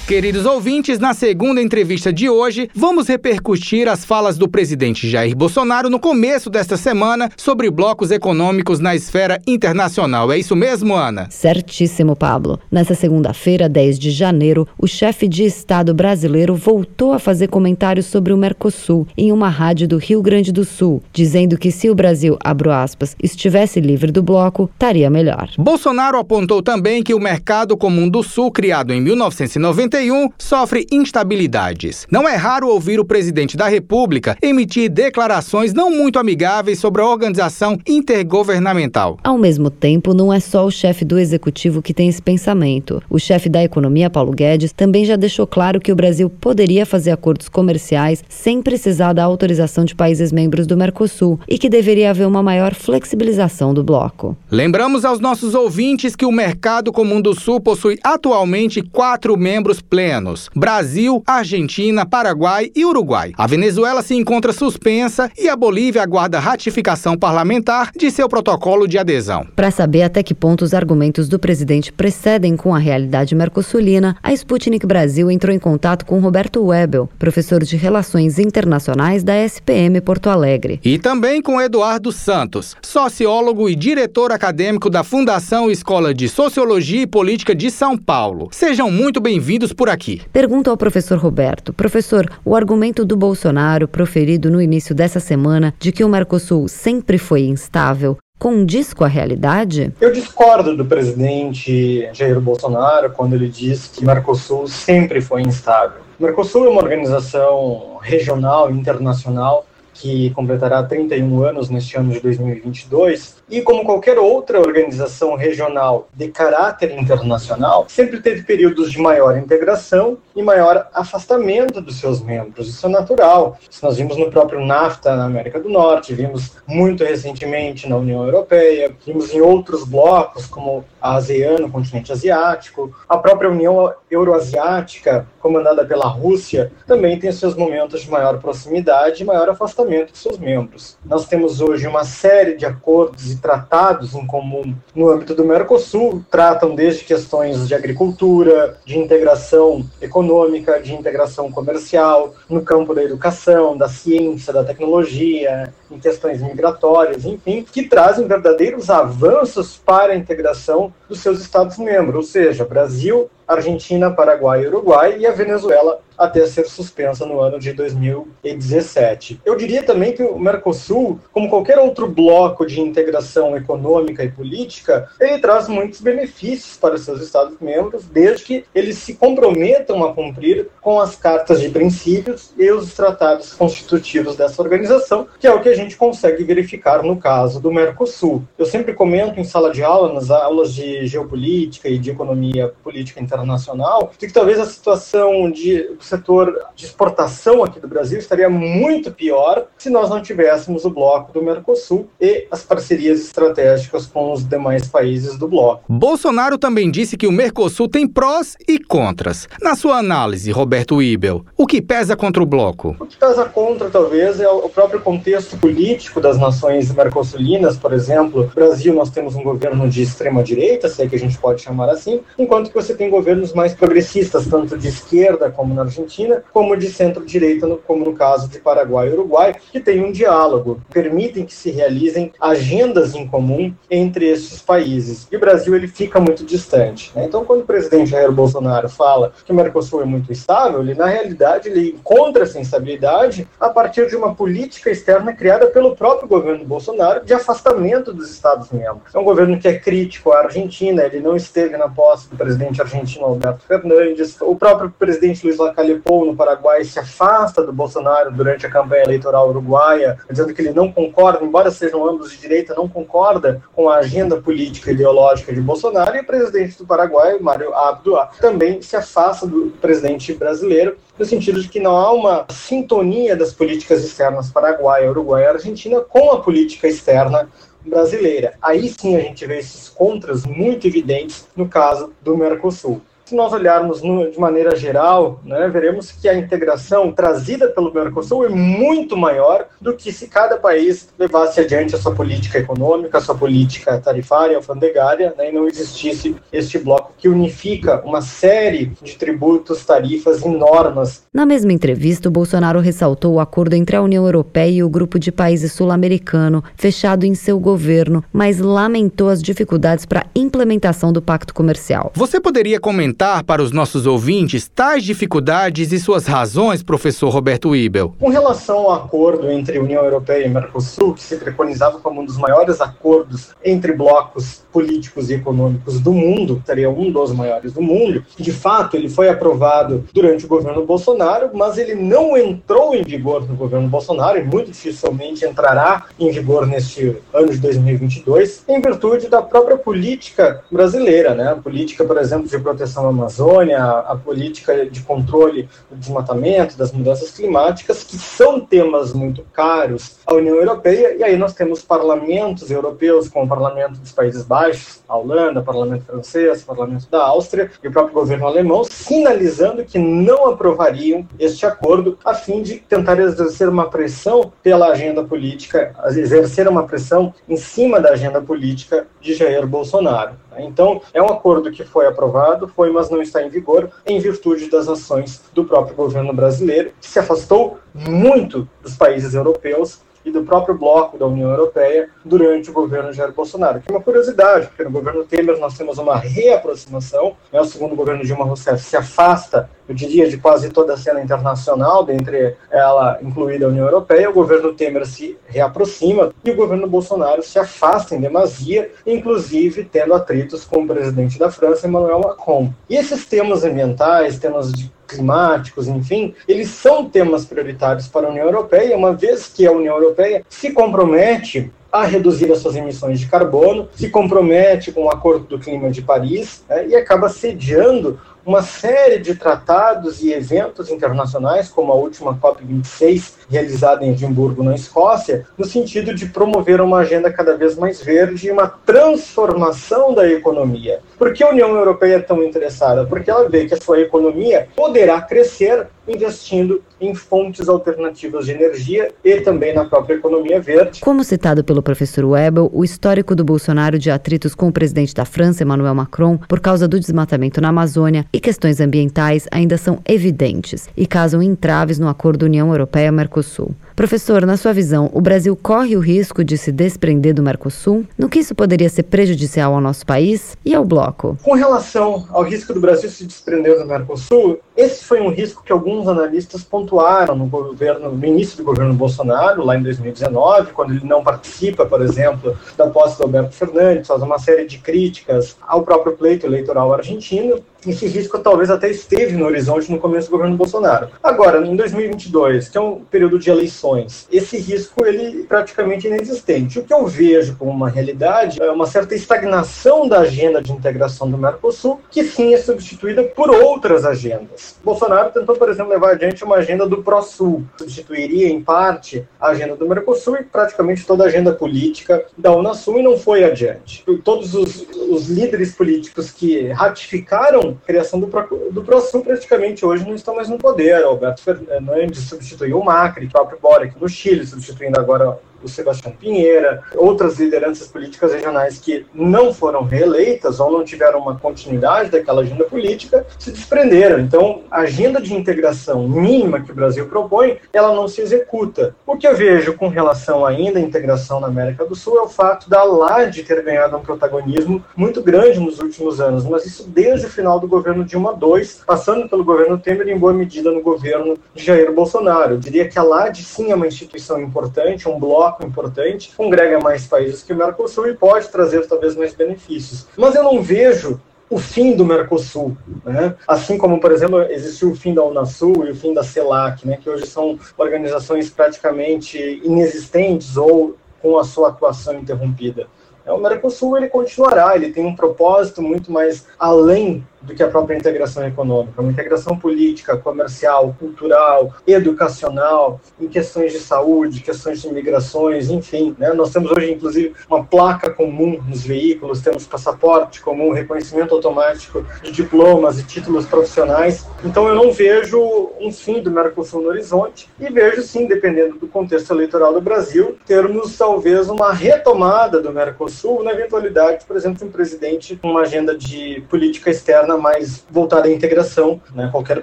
[0.06, 5.88] Queridos ouvintes, na segunda entrevista de hoje, vamos repercutir as falas do presidente Jair Bolsonaro
[5.88, 10.30] no começo desta semana sobre blocos econômicos na esfera internacional.
[10.30, 11.28] É isso mesmo, Ana?
[11.30, 12.60] Certíssimo, Pablo.
[12.70, 18.34] Nessa segunda-feira, 10 de janeiro, o chefe de Estado brasileiro voltou a fazer comentários sobre
[18.34, 22.36] o Mercosul em uma rádio do Rio Grande do Sul, dizendo que se o Brasil,
[22.42, 25.48] aspas, estivesse livre do bloco, estaria melhor.
[25.56, 29.93] Bolsonaro apontou também que o Mercado Comum do Sul, criado em 1990,
[30.38, 32.06] sofre instabilidades.
[32.10, 37.06] Não é raro ouvir o presidente da República emitir declarações não muito amigáveis sobre a
[37.06, 39.18] organização intergovernamental.
[39.22, 43.02] Ao mesmo tempo, não é só o chefe do executivo que tem esse pensamento.
[43.08, 47.10] O chefe da economia, Paulo Guedes, também já deixou claro que o Brasil poderia fazer
[47.10, 52.26] acordos comerciais sem precisar da autorização de países membros do Mercosul e que deveria haver
[52.26, 54.36] uma maior flexibilização do bloco.
[54.50, 60.48] Lembramos aos nossos ouvintes que o Mercado Comum do Sul possui atualmente quatro membros plenos:
[60.54, 63.32] Brasil, Argentina, Paraguai e Uruguai.
[63.36, 68.98] A Venezuela se encontra suspensa e a Bolívia aguarda ratificação parlamentar de seu protocolo de
[68.98, 69.46] adesão.
[69.54, 74.32] Para saber até que ponto os argumentos do presidente precedem com a realidade mercosulina, a
[74.32, 80.30] Sputnik Brasil entrou em contato com Roberto Webel, professor de Relações Internacionais da SPM Porto
[80.30, 80.80] Alegre.
[80.84, 87.06] E também com Eduardo Santos, sociólogo e diretor acadêmico da Fundação Escola de Sociologia e
[87.06, 88.48] Política de São Paulo.
[88.50, 90.22] Sejam muito bem-vindos por aqui.
[90.32, 91.72] Pergunto ao professor Roberto.
[91.72, 97.18] Professor, o argumento do Bolsonaro proferido no início dessa semana de que o Mercosul sempre
[97.18, 99.92] foi instável condiz com a realidade?
[100.00, 106.02] Eu discordo do presidente Jair Bolsonaro quando ele diz que o Mercosul sempre foi instável.
[106.18, 113.36] O Mercosul é uma organização regional internacional que completará 31 anos neste ano de 2022,
[113.48, 120.18] e como qualquer outra organização regional de caráter internacional, sempre teve períodos de maior integração
[120.34, 122.68] e maior afastamento dos seus membros.
[122.68, 123.56] Isso é natural.
[123.70, 128.24] Isso nós vimos no próprio NAFTA na América do Norte, vimos muito recentemente na União
[128.24, 135.26] Europeia, vimos em outros blocos como a ASEAN, no continente asiático, a própria União Euroasiática,
[135.44, 140.38] comandada pela Rússia, também tem seus momentos de maior proximidade e maior afastamento de seus
[140.38, 140.96] membros.
[141.04, 146.24] Nós temos hoje uma série de acordos e tratados em comum no âmbito do Mercosul,
[146.30, 153.76] tratam desde questões de agricultura, de integração econômica, de integração comercial, no campo da educação,
[153.76, 160.90] da ciência, da tecnologia, em questões migratórias, enfim, que trazem verdadeiros avanços para a integração
[161.14, 167.26] dos seus Estados-membros, ou seja, Brasil, Argentina, Paraguai Uruguai, e a Venezuela até ser suspensa
[167.26, 169.40] no ano de 2017.
[169.44, 175.08] Eu diria também que o Mercosul, como qualquer outro bloco de integração econômica e política,
[175.20, 181.00] ele traz muitos benefícios para seus Estados-membros, desde que eles se comprometam a cumprir com
[181.00, 185.76] as cartas de princípios e os tratados constitutivos dessa organização, que é o que a
[185.76, 188.42] gente consegue verificar no caso do Mercosul.
[188.58, 193.20] Eu sempre comento em sala de aula, nas aulas de geopolítica e de economia política
[193.20, 199.66] internacional, que talvez a situação de, setor de exportação aqui do Brasil estaria muito pior
[199.78, 204.88] se nós não tivéssemos o bloco do Mercosul e as parcerias estratégicas com os demais
[204.88, 205.82] países do bloco.
[205.88, 209.48] Bolsonaro também disse que o Mercosul tem prós e contras.
[209.60, 212.96] Na sua análise, Roberto Ibel, o que pesa contra o bloco?
[213.00, 218.44] O que pesa contra, talvez, é o próprio contexto político das nações mercosulinas, por exemplo.
[218.44, 221.90] No Brasil, nós temos um governo de extrema-direita, se é que a gente pode chamar
[221.90, 226.76] assim, enquanto que você tem governos mais progressistas, tanto de esquerda, como na Argentina, como
[226.76, 231.54] de centro-direita, como no caso de Paraguai e Uruguai, que tem um diálogo, permitem que
[231.54, 235.28] se realizem agendas em comum entre esses países.
[235.30, 237.12] E o Brasil ele fica muito distante.
[237.14, 237.24] Né?
[237.24, 241.06] Então, quando o presidente Jair Bolsonaro fala que o Mercosul é muito estável, ele na
[241.06, 246.64] realidade ele encontra essa instabilidade a partir de uma política externa criada pelo próprio governo
[246.64, 249.14] Bolsonaro de afastamento dos Estados-membros.
[249.14, 252.80] É um governo que é crítico à Argentina, ele não esteve na posse do presidente
[252.80, 254.40] argentino Alberto Fernandes.
[254.40, 259.04] O próprio presidente Luiz Lacalle Pou no Paraguai se afasta do Bolsonaro durante a campanha
[259.04, 263.88] eleitoral uruguaia, dizendo que ele não concorda, embora sejam ambos de direita, não concorda com
[263.88, 266.16] a agenda política e ideológica de Bolsonaro.
[266.16, 271.60] E o presidente do Paraguai, Mário Abdo, também se afasta do presidente brasileiro no sentido
[271.60, 276.40] de que não há uma sintonia das políticas externas paraguaia, uruguaia e argentina com a
[276.40, 277.48] política externa
[277.84, 278.54] brasileira.
[278.60, 283.00] Aí sim a gente vê esses contras muito evidentes no caso do Mercosul.
[283.24, 288.44] Se nós olharmos no, de maneira geral, né, veremos que a integração trazida pelo Mercosul
[288.44, 293.20] é muito maior do que se cada país levasse adiante a sua política econômica, a
[293.22, 299.16] sua política tarifária, alfandegária, né, e não existisse este bloco que unifica uma série de
[299.16, 301.22] tributos, tarifas e normas.
[301.32, 305.18] Na mesma entrevista, o Bolsonaro ressaltou o acordo entre a União Europeia e o grupo
[305.18, 311.22] de países sul-americano, fechado em seu governo, mas lamentou as dificuldades para a implementação do
[311.22, 312.12] pacto comercial.
[312.14, 317.74] Você poderia comentar apresentar para os nossos ouvintes tais dificuldades e suas razões, professor Roberto
[317.74, 318.14] Ibel?
[318.18, 322.36] Com relação ao acordo entre União Europeia e Mercosul, que se preconizava como um dos
[322.36, 328.24] maiores acordos entre blocos políticos e econômicos do mundo, seria um dos maiores do mundo,
[328.36, 333.48] de fato ele foi aprovado durante o governo Bolsonaro, mas ele não entrou em vigor
[333.48, 339.28] no governo Bolsonaro e muito dificilmente entrará em vigor neste ano de 2022, em virtude
[339.28, 341.52] da própria política brasileira, né?
[341.52, 346.92] A política, por exemplo, de proteção na Amazônia, a política de controle do desmatamento, das
[346.92, 352.70] mudanças climáticas, que são temas muito caros à União Europeia, e aí nós temos parlamentos
[352.70, 357.24] europeus, como o Parlamento dos Países Baixos, a Holanda, o Parlamento francês, o Parlamento da
[357.24, 362.76] Áustria e o próprio governo alemão, sinalizando que não aprovariam este acordo, a fim de
[362.76, 369.06] tentar exercer uma pressão pela agenda política, exercer uma pressão em cima da agenda política
[369.20, 370.32] de Jair Bolsonaro.
[370.58, 374.68] Então, é um acordo que foi aprovado, foi, mas não está em vigor, em virtude
[374.68, 380.42] das ações do próprio governo brasileiro, que se afastou muito dos países europeus e do
[380.42, 383.80] próprio bloco da União Europeia durante o governo Jair Bolsonaro.
[383.80, 387.94] Que é uma curiosidade, porque no governo Temer nós temos uma reaproximação, né, o segundo
[387.94, 393.18] governo Dilma Rousseff se afasta, eu diria, de quase toda a cena internacional, dentre ela
[393.20, 398.14] incluída a União Europeia, o governo Temer se reaproxima e o governo Bolsonaro se afasta
[398.14, 402.72] em demasia, inclusive tendo atritos com o presidente da França, Emmanuel Macron.
[402.88, 408.46] E esses temas ambientais, temas de climáticos, enfim, eles são temas prioritários para a União
[408.46, 413.26] Europeia, uma vez que a União Europeia se compromete a reduzir as suas emissões de
[413.26, 418.62] carbono, se compromete com o Acordo do Clima de Paris né, e acaba sediando uma
[418.62, 425.46] série de tratados e eventos internacionais, como a última COP26, realizada em Edimburgo, na Escócia,
[425.56, 431.00] no sentido de promover uma agenda cada vez mais verde e uma transformação da economia.
[431.16, 433.06] Por que a União Europeia é tão interessada?
[433.06, 439.10] Porque ela vê que a sua economia poderá crescer investindo em fontes alternativas de energia
[439.24, 441.00] e também na própria economia verde.
[441.00, 445.24] Como citado pelo professor Webel, o histórico do Bolsonaro de atritos com o presidente da
[445.24, 450.88] França, Emmanuel Macron, por causa do desmatamento na Amazônia e questões ambientais ainda são evidentes
[450.96, 453.43] e causam entraves no acordo União Europeia-Mercosul.
[453.44, 453.74] Sul.
[453.96, 458.04] Professor, na sua visão, o Brasil corre o risco de se desprender do Mercosul?
[458.18, 461.38] No que isso poderia ser prejudicial ao nosso país e ao bloco?
[461.44, 465.70] Com relação ao risco do Brasil se desprender do Mercosul, esse foi um risco que
[465.70, 471.06] alguns analistas pontuaram no governo, no início do governo Bolsonaro, lá em 2019, quando ele
[471.06, 475.82] não participa, por exemplo, da posse do Alberto Fernandes, faz uma série de críticas ao
[475.82, 477.60] próprio pleito eleitoral argentino.
[477.86, 481.08] Esse risco talvez até esteve no horizonte no começo do governo Bolsonaro.
[481.22, 483.83] Agora, em 2022, que é um período de eleições
[484.30, 486.78] Esse risco ele praticamente inexistente.
[486.78, 491.30] O que eu vejo como uma realidade é uma certa estagnação da agenda de integração
[491.30, 494.76] do Mercosul, que sim é substituída por outras agendas.
[494.82, 499.76] Bolsonaro tentou, por exemplo, levar adiante uma agenda do Pró-Sul, substituiria em parte a agenda
[499.76, 504.04] do Mercosul e praticamente toda a agenda política da Unasul e não foi adiante.
[504.24, 508.26] Todos os, os líderes políticos que ratificaram a criação do,
[508.70, 511.02] do ProSul praticamente hoje não estão mais no poder.
[511.02, 516.82] Alberto Fernandes substituiu o Macri, o próprio Boric no Chile, substituindo agora o Sebastião Pinheira,
[516.94, 522.64] outras lideranças políticas regionais que não foram reeleitas ou não tiveram uma continuidade daquela agenda
[522.64, 524.20] política, se desprenderam.
[524.20, 528.94] Então, a agenda de integração mínima que o Brasil propõe, ela não se executa.
[529.06, 532.28] O que eu vejo com relação ainda à integração na América do Sul é o
[532.28, 537.26] fato da LAD ter ganhado um protagonismo muito grande nos últimos anos, mas isso desde
[537.26, 540.82] o final do governo Dilma II, passando pelo governo Temer e em boa medida no
[540.82, 542.54] governo de Jair Bolsonaro.
[542.54, 546.80] Eu diria que a LAD sim é uma instituição importante, um bloco bloco importante, congrega
[546.80, 550.06] mais países que o Mercosul e pode trazer talvez mais benefícios.
[550.16, 553.36] Mas eu não vejo o fim do Mercosul, né?
[553.46, 556.98] assim como, por exemplo, existiu o fim da Unasul e o fim da CELAC, né?
[557.00, 562.86] que hoje são organizações praticamente inexistentes ou com a sua atuação interrompida.
[563.26, 567.96] O Mercosul ele continuará, ele tem um propósito muito mais além do que a própria
[567.96, 575.70] integração econômica, uma integração política, comercial, cultural, educacional, em questões de saúde, questões de imigrações,
[575.70, 576.14] enfim.
[576.18, 576.32] Né?
[576.32, 582.32] Nós temos hoje, inclusive, uma placa comum nos veículos, temos passaporte comum, reconhecimento automático de
[582.32, 584.26] diplomas e títulos profissionais.
[584.44, 588.86] Então, eu não vejo um fim do Mercosul no horizonte e vejo, sim, dependendo do
[588.86, 594.64] contexto eleitoral do Brasil, termos talvez uma retomada do Mercosul na eventualidade, por exemplo, de
[594.64, 599.00] um presidente com uma agenda de política externa agenda mais voltada à integração.
[599.14, 599.28] Né?
[599.30, 599.62] Qualquer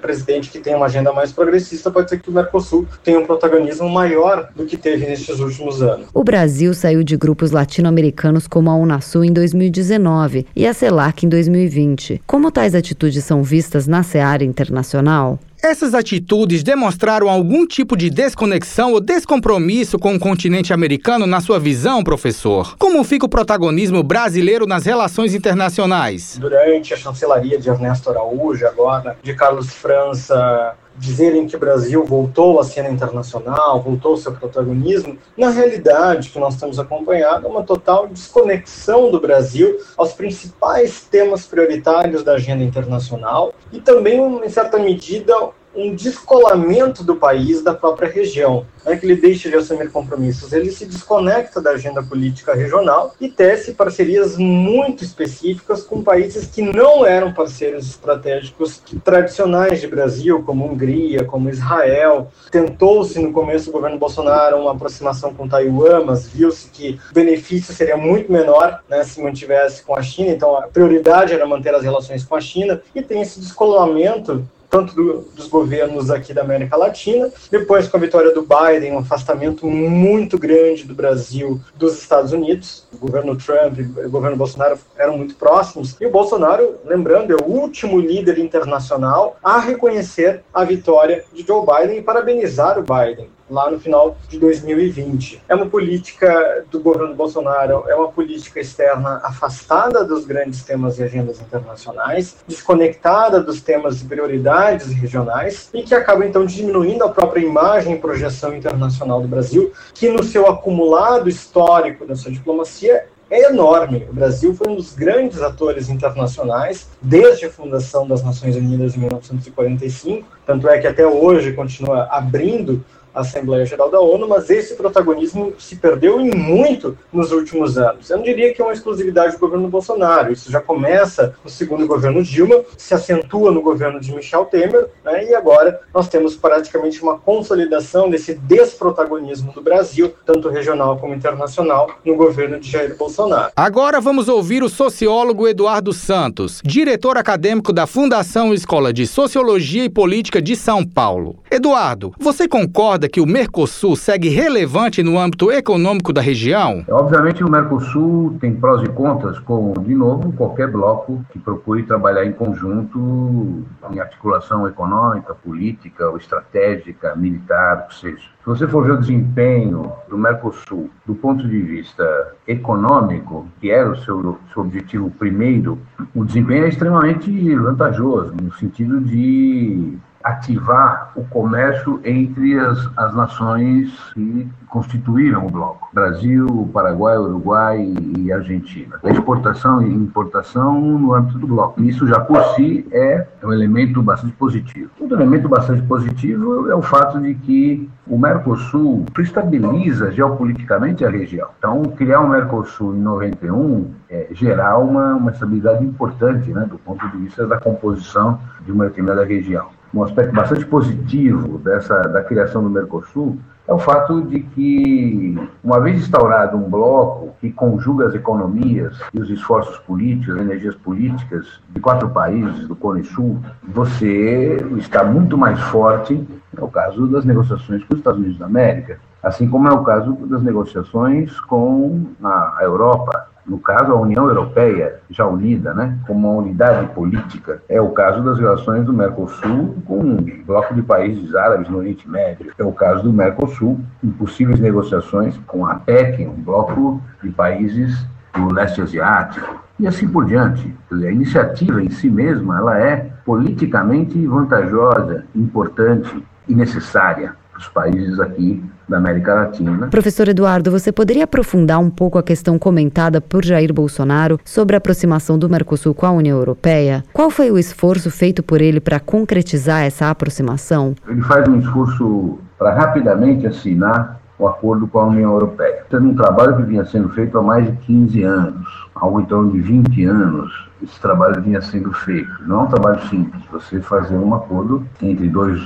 [0.00, 3.88] presidente que tenha uma agenda mais progressista pode ser que o Mercosul tenha um protagonismo
[3.88, 6.06] maior do que teve nestes últimos anos.
[6.12, 11.28] O Brasil saiu de grupos latino-americanos como a Unasul em 2019 e a CELAC em
[11.28, 12.22] 2020.
[12.26, 15.38] Como tais atitudes são vistas na seara internacional?
[15.64, 21.60] Essas atitudes demonstraram algum tipo de desconexão ou descompromisso com o continente americano na sua
[21.60, 22.76] visão, professor?
[22.76, 26.36] Como fica o protagonismo brasileiro nas relações internacionais?
[26.36, 32.60] Durante a chancelaria de Ernesto Araújo, agora de Carlos França, dizerem que o Brasil voltou
[32.60, 37.62] à cena internacional, voltou ao seu protagonismo, na realidade, que nós temos acompanhado, é uma
[37.62, 44.78] total desconexão do Brasil aos principais temas prioritários da agenda internacional e também, em certa
[44.78, 45.34] medida,
[45.74, 48.66] um descolamento do país da própria região.
[48.84, 53.14] Não é que ele deixe de assumir compromissos, ele se desconecta da agenda política regional
[53.20, 60.42] e tece parcerias muito específicas com países que não eram parceiros estratégicos tradicionais de Brasil,
[60.42, 62.28] como Hungria, como Israel.
[62.50, 67.72] Tentou-se no começo do governo Bolsonaro uma aproximação com Taiwan, mas viu-se que o benefício
[67.72, 71.82] seria muito menor né, se mantivesse com a China, então a prioridade era manter as
[71.82, 76.78] relações com a China e tem esse descolamento tanto do, dos governos aqui da América
[76.78, 82.32] Latina, depois com a vitória do Biden, um afastamento muito grande do Brasil dos Estados
[82.32, 82.86] Unidos.
[82.90, 87.36] O governo Trump e o governo Bolsonaro eram muito próximos, e o Bolsonaro, lembrando, é
[87.36, 93.28] o último líder internacional a reconhecer a vitória de Joe Biden e parabenizar o Biden
[93.52, 95.42] lá no final de 2020.
[95.46, 101.02] É uma política do governo Bolsonaro, é uma política externa afastada dos grandes temas e
[101.02, 107.44] agendas internacionais, desconectada dos temas e prioridades regionais e que acaba então diminuindo a própria
[107.44, 113.50] imagem e projeção internacional do Brasil, que no seu acumulado histórico da sua diplomacia é
[113.50, 114.06] enorme.
[114.10, 119.00] O Brasil foi um dos grandes atores internacionais desde a fundação das Nações Unidas em
[119.00, 122.84] 1945, tanto é que até hoje continua abrindo
[123.14, 128.08] Assembleia Geral da ONU, mas esse protagonismo se perdeu em muito nos últimos anos.
[128.10, 131.86] Eu não diria que é uma exclusividade do governo Bolsonaro, isso já começa no segundo
[131.86, 137.02] governo Dilma, se acentua no governo de Michel Temer, né, e agora nós temos praticamente
[137.02, 143.52] uma consolidação desse desprotagonismo do Brasil, tanto regional como internacional, no governo de Jair Bolsonaro.
[143.56, 149.90] Agora vamos ouvir o sociólogo Eduardo Santos, diretor acadêmico da Fundação Escola de Sociologia e
[149.90, 151.42] Política de São Paulo.
[151.50, 156.84] Eduardo, você concorda concorda que o Mercosul segue relevante no âmbito econômico da região?
[156.88, 162.24] Obviamente, o Mercosul tem prós e contras, como, de novo, qualquer bloco que procure trabalhar
[162.24, 168.32] em conjunto em articulação econômica, política, ou estratégica, militar, o que seja.
[168.42, 173.90] Se você for ver o desempenho do Mercosul do ponto de vista econômico, que era
[173.90, 175.78] o seu, seu objetivo primeiro,
[176.14, 183.92] o desempenho é extremamente vantajoso, no sentido de ativar o comércio entre as, as nações
[184.14, 188.98] que constituíram o bloco: Brasil, Paraguai, Uruguai e Argentina.
[189.02, 191.82] A exportação e importação no âmbito do bloco.
[191.82, 194.90] Isso já por si é um elemento bastante positivo.
[194.98, 201.48] Outro elemento bastante positivo é o fato de que o Mercosul estabiliza geopoliticamente a região.
[201.58, 207.06] Então, criar um Mercosul em 91 é gerar uma, uma estabilidade importante né, do ponto
[207.10, 209.68] de vista da composição de uma determinada região.
[209.94, 213.38] Um aspecto bastante positivo dessa da criação do Mercosul
[213.68, 219.20] é o fato de que, uma vez instaurado um bloco que conjuga as economias e
[219.20, 225.38] os esforços políticos, as energias políticas de quatro países do Cone Sul, você está muito
[225.38, 226.26] mais forte,
[226.56, 229.84] é o caso das negociações com os Estados Unidos da América, assim como é o
[229.84, 236.28] caso das negociações com a Europa, no caso, a União Europeia, já unida, né, como
[236.30, 241.34] uma unidade política, é o caso das relações do Mercosul com um bloco de países
[241.34, 242.52] árabes no Oriente Médio.
[242.56, 248.06] É o caso do Mercosul em possíveis negociações com a PEC, um bloco de países
[248.32, 250.72] do leste asiático, e assim por diante.
[250.90, 258.62] A iniciativa em si mesma, ela é politicamente vantajosa, importante e necessária os países aqui
[258.88, 259.88] da América Latina.
[259.88, 264.78] Professor Eduardo, você poderia aprofundar um pouco a questão comentada por Jair Bolsonaro sobre a
[264.78, 267.04] aproximação do Mercosul com a União Europeia?
[267.12, 270.94] Qual foi o esforço feito por ele para concretizar essa aproximação?
[271.08, 275.84] Ele faz um esforço para rapidamente assinar o acordo com a União Europeia.
[275.88, 279.52] Tendo um trabalho que vinha sendo feito há mais de 15 anos, algo em torno
[279.52, 282.30] de 20 anos, esse trabalho vinha sendo feito.
[282.46, 285.60] Não é um trabalho simples, você fazer um acordo entre dois,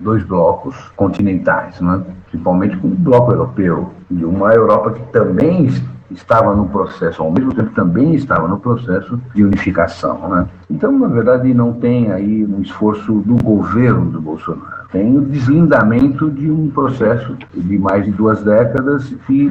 [0.00, 2.02] dois blocos continentais, né?
[2.30, 5.68] principalmente com o bloco europeu, de uma Europa que também
[6.12, 10.28] estava no processo, ao mesmo tempo também estava no processo de unificação.
[10.28, 10.48] Né?
[10.70, 16.30] Então, na verdade, não tem aí um esforço do governo do Bolsonaro tem o deslindamento
[16.30, 19.50] de um processo de mais de duas décadas que,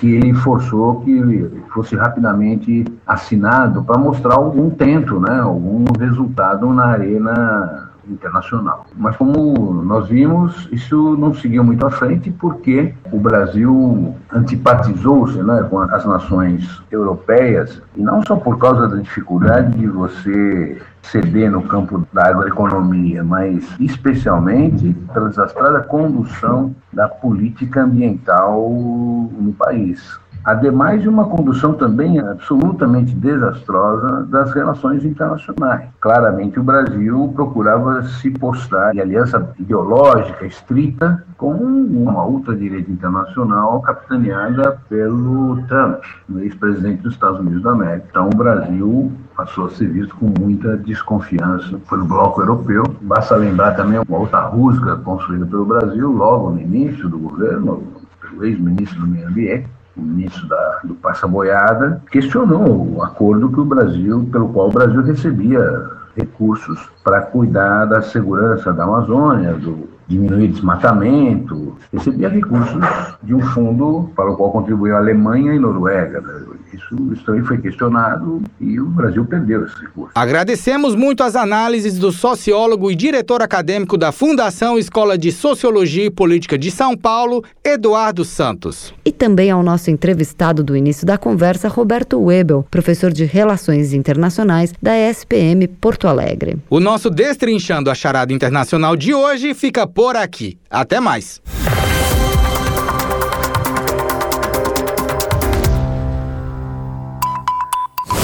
[0.00, 6.86] que ele forçou que fosse rapidamente assinado para mostrar algum tento, né, algum resultado na
[6.86, 8.86] arena internacional.
[8.96, 15.66] Mas como nós vimos, isso não seguiu muito à frente porque o Brasil antipatizou-se né,
[15.68, 21.62] com as nações europeias, e não só por causa da dificuldade de você ceder no
[21.62, 31.08] campo da agroeconomia, mas especialmente pela desastrada condução da política ambiental no país ademais de
[31.10, 35.90] uma condução também absolutamente desastrosa das relações internacionais.
[36.00, 44.80] Claramente, o Brasil procurava se postar em aliança ideológica estrita com uma ultradireita internacional capitaneada
[44.88, 46.02] pelo Trump,
[46.38, 48.06] ex-presidente dos Estados Unidos da América.
[48.08, 52.84] Então, o Brasil passou a ser visto com muita desconfiança pelo bloco europeu.
[53.02, 57.82] Basta lembrar também uma outra rusga construída pelo Brasil logo no início do governo,
[58.22, 63.60] pelo ex-ministro do Meio Ambiente, o ministro da, do Passa Boiada, questionou o acordo que
[63.60, 69.88] o Brasil, pelo qual o Brasil recebia recursos para cuidar da segurança da Amazônia, do
[70.08, 72.82] diminuir desmatamento, recebia recursos
[73.22, 76.20] de um fundo para o qual contribuiu a Alemanha e Noruega.
[76.20, 76.40] Né?
[76.72, 80.12] Isso, isso também foi questionado e o Brasil perdeu esse recurso.
[80.14, 86.10] Agradecemos muito as análises do sociólogo e diretor acadêmico da Fundação Escola de Sociologia e
[86.10, 88.92] Política de São Paulo, Eduardo Santos.
[89.04, 94.72] E também ao nosso entrevistado do início da conversa, Roberto Webel, professor de Relações Internacionais
[94.80, 96.58] da SPM Porto Alegre.
[96.68, 100.58] O nosso Destrinchando a Charada Internacional de hoje fica por aqui.
[100.70, 101.40] Até mais.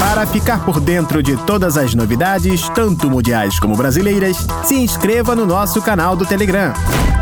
[0.05, 5.47] Para ficar por dentro de todas as novidades, tanto mundiais como brasileiras, se inscreva no
[5.47, 6.73] nosso canal do Telegram.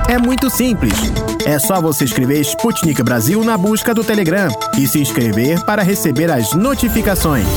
[0.09, 0.93] É muito simples.
[1.45, 6.29] É só você escrever Sputnik Brasil na busca do Telegram e se inscrever para receber
[6.29, 7.47] as notificações.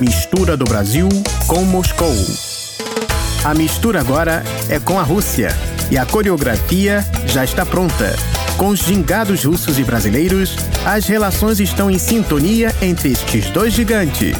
[0.00, 1.06] Mistura do Brasil
[1.46, 2.16] com Moscou.
[3.44, 5.50] A mistura agora é com a Rússia
[5.90, 8.16] e a coreografia já está pronta.
[8.56, 14.34] Com os gingados russos e brasileiros, as relações estão em sintonia entre estes dois gigantes.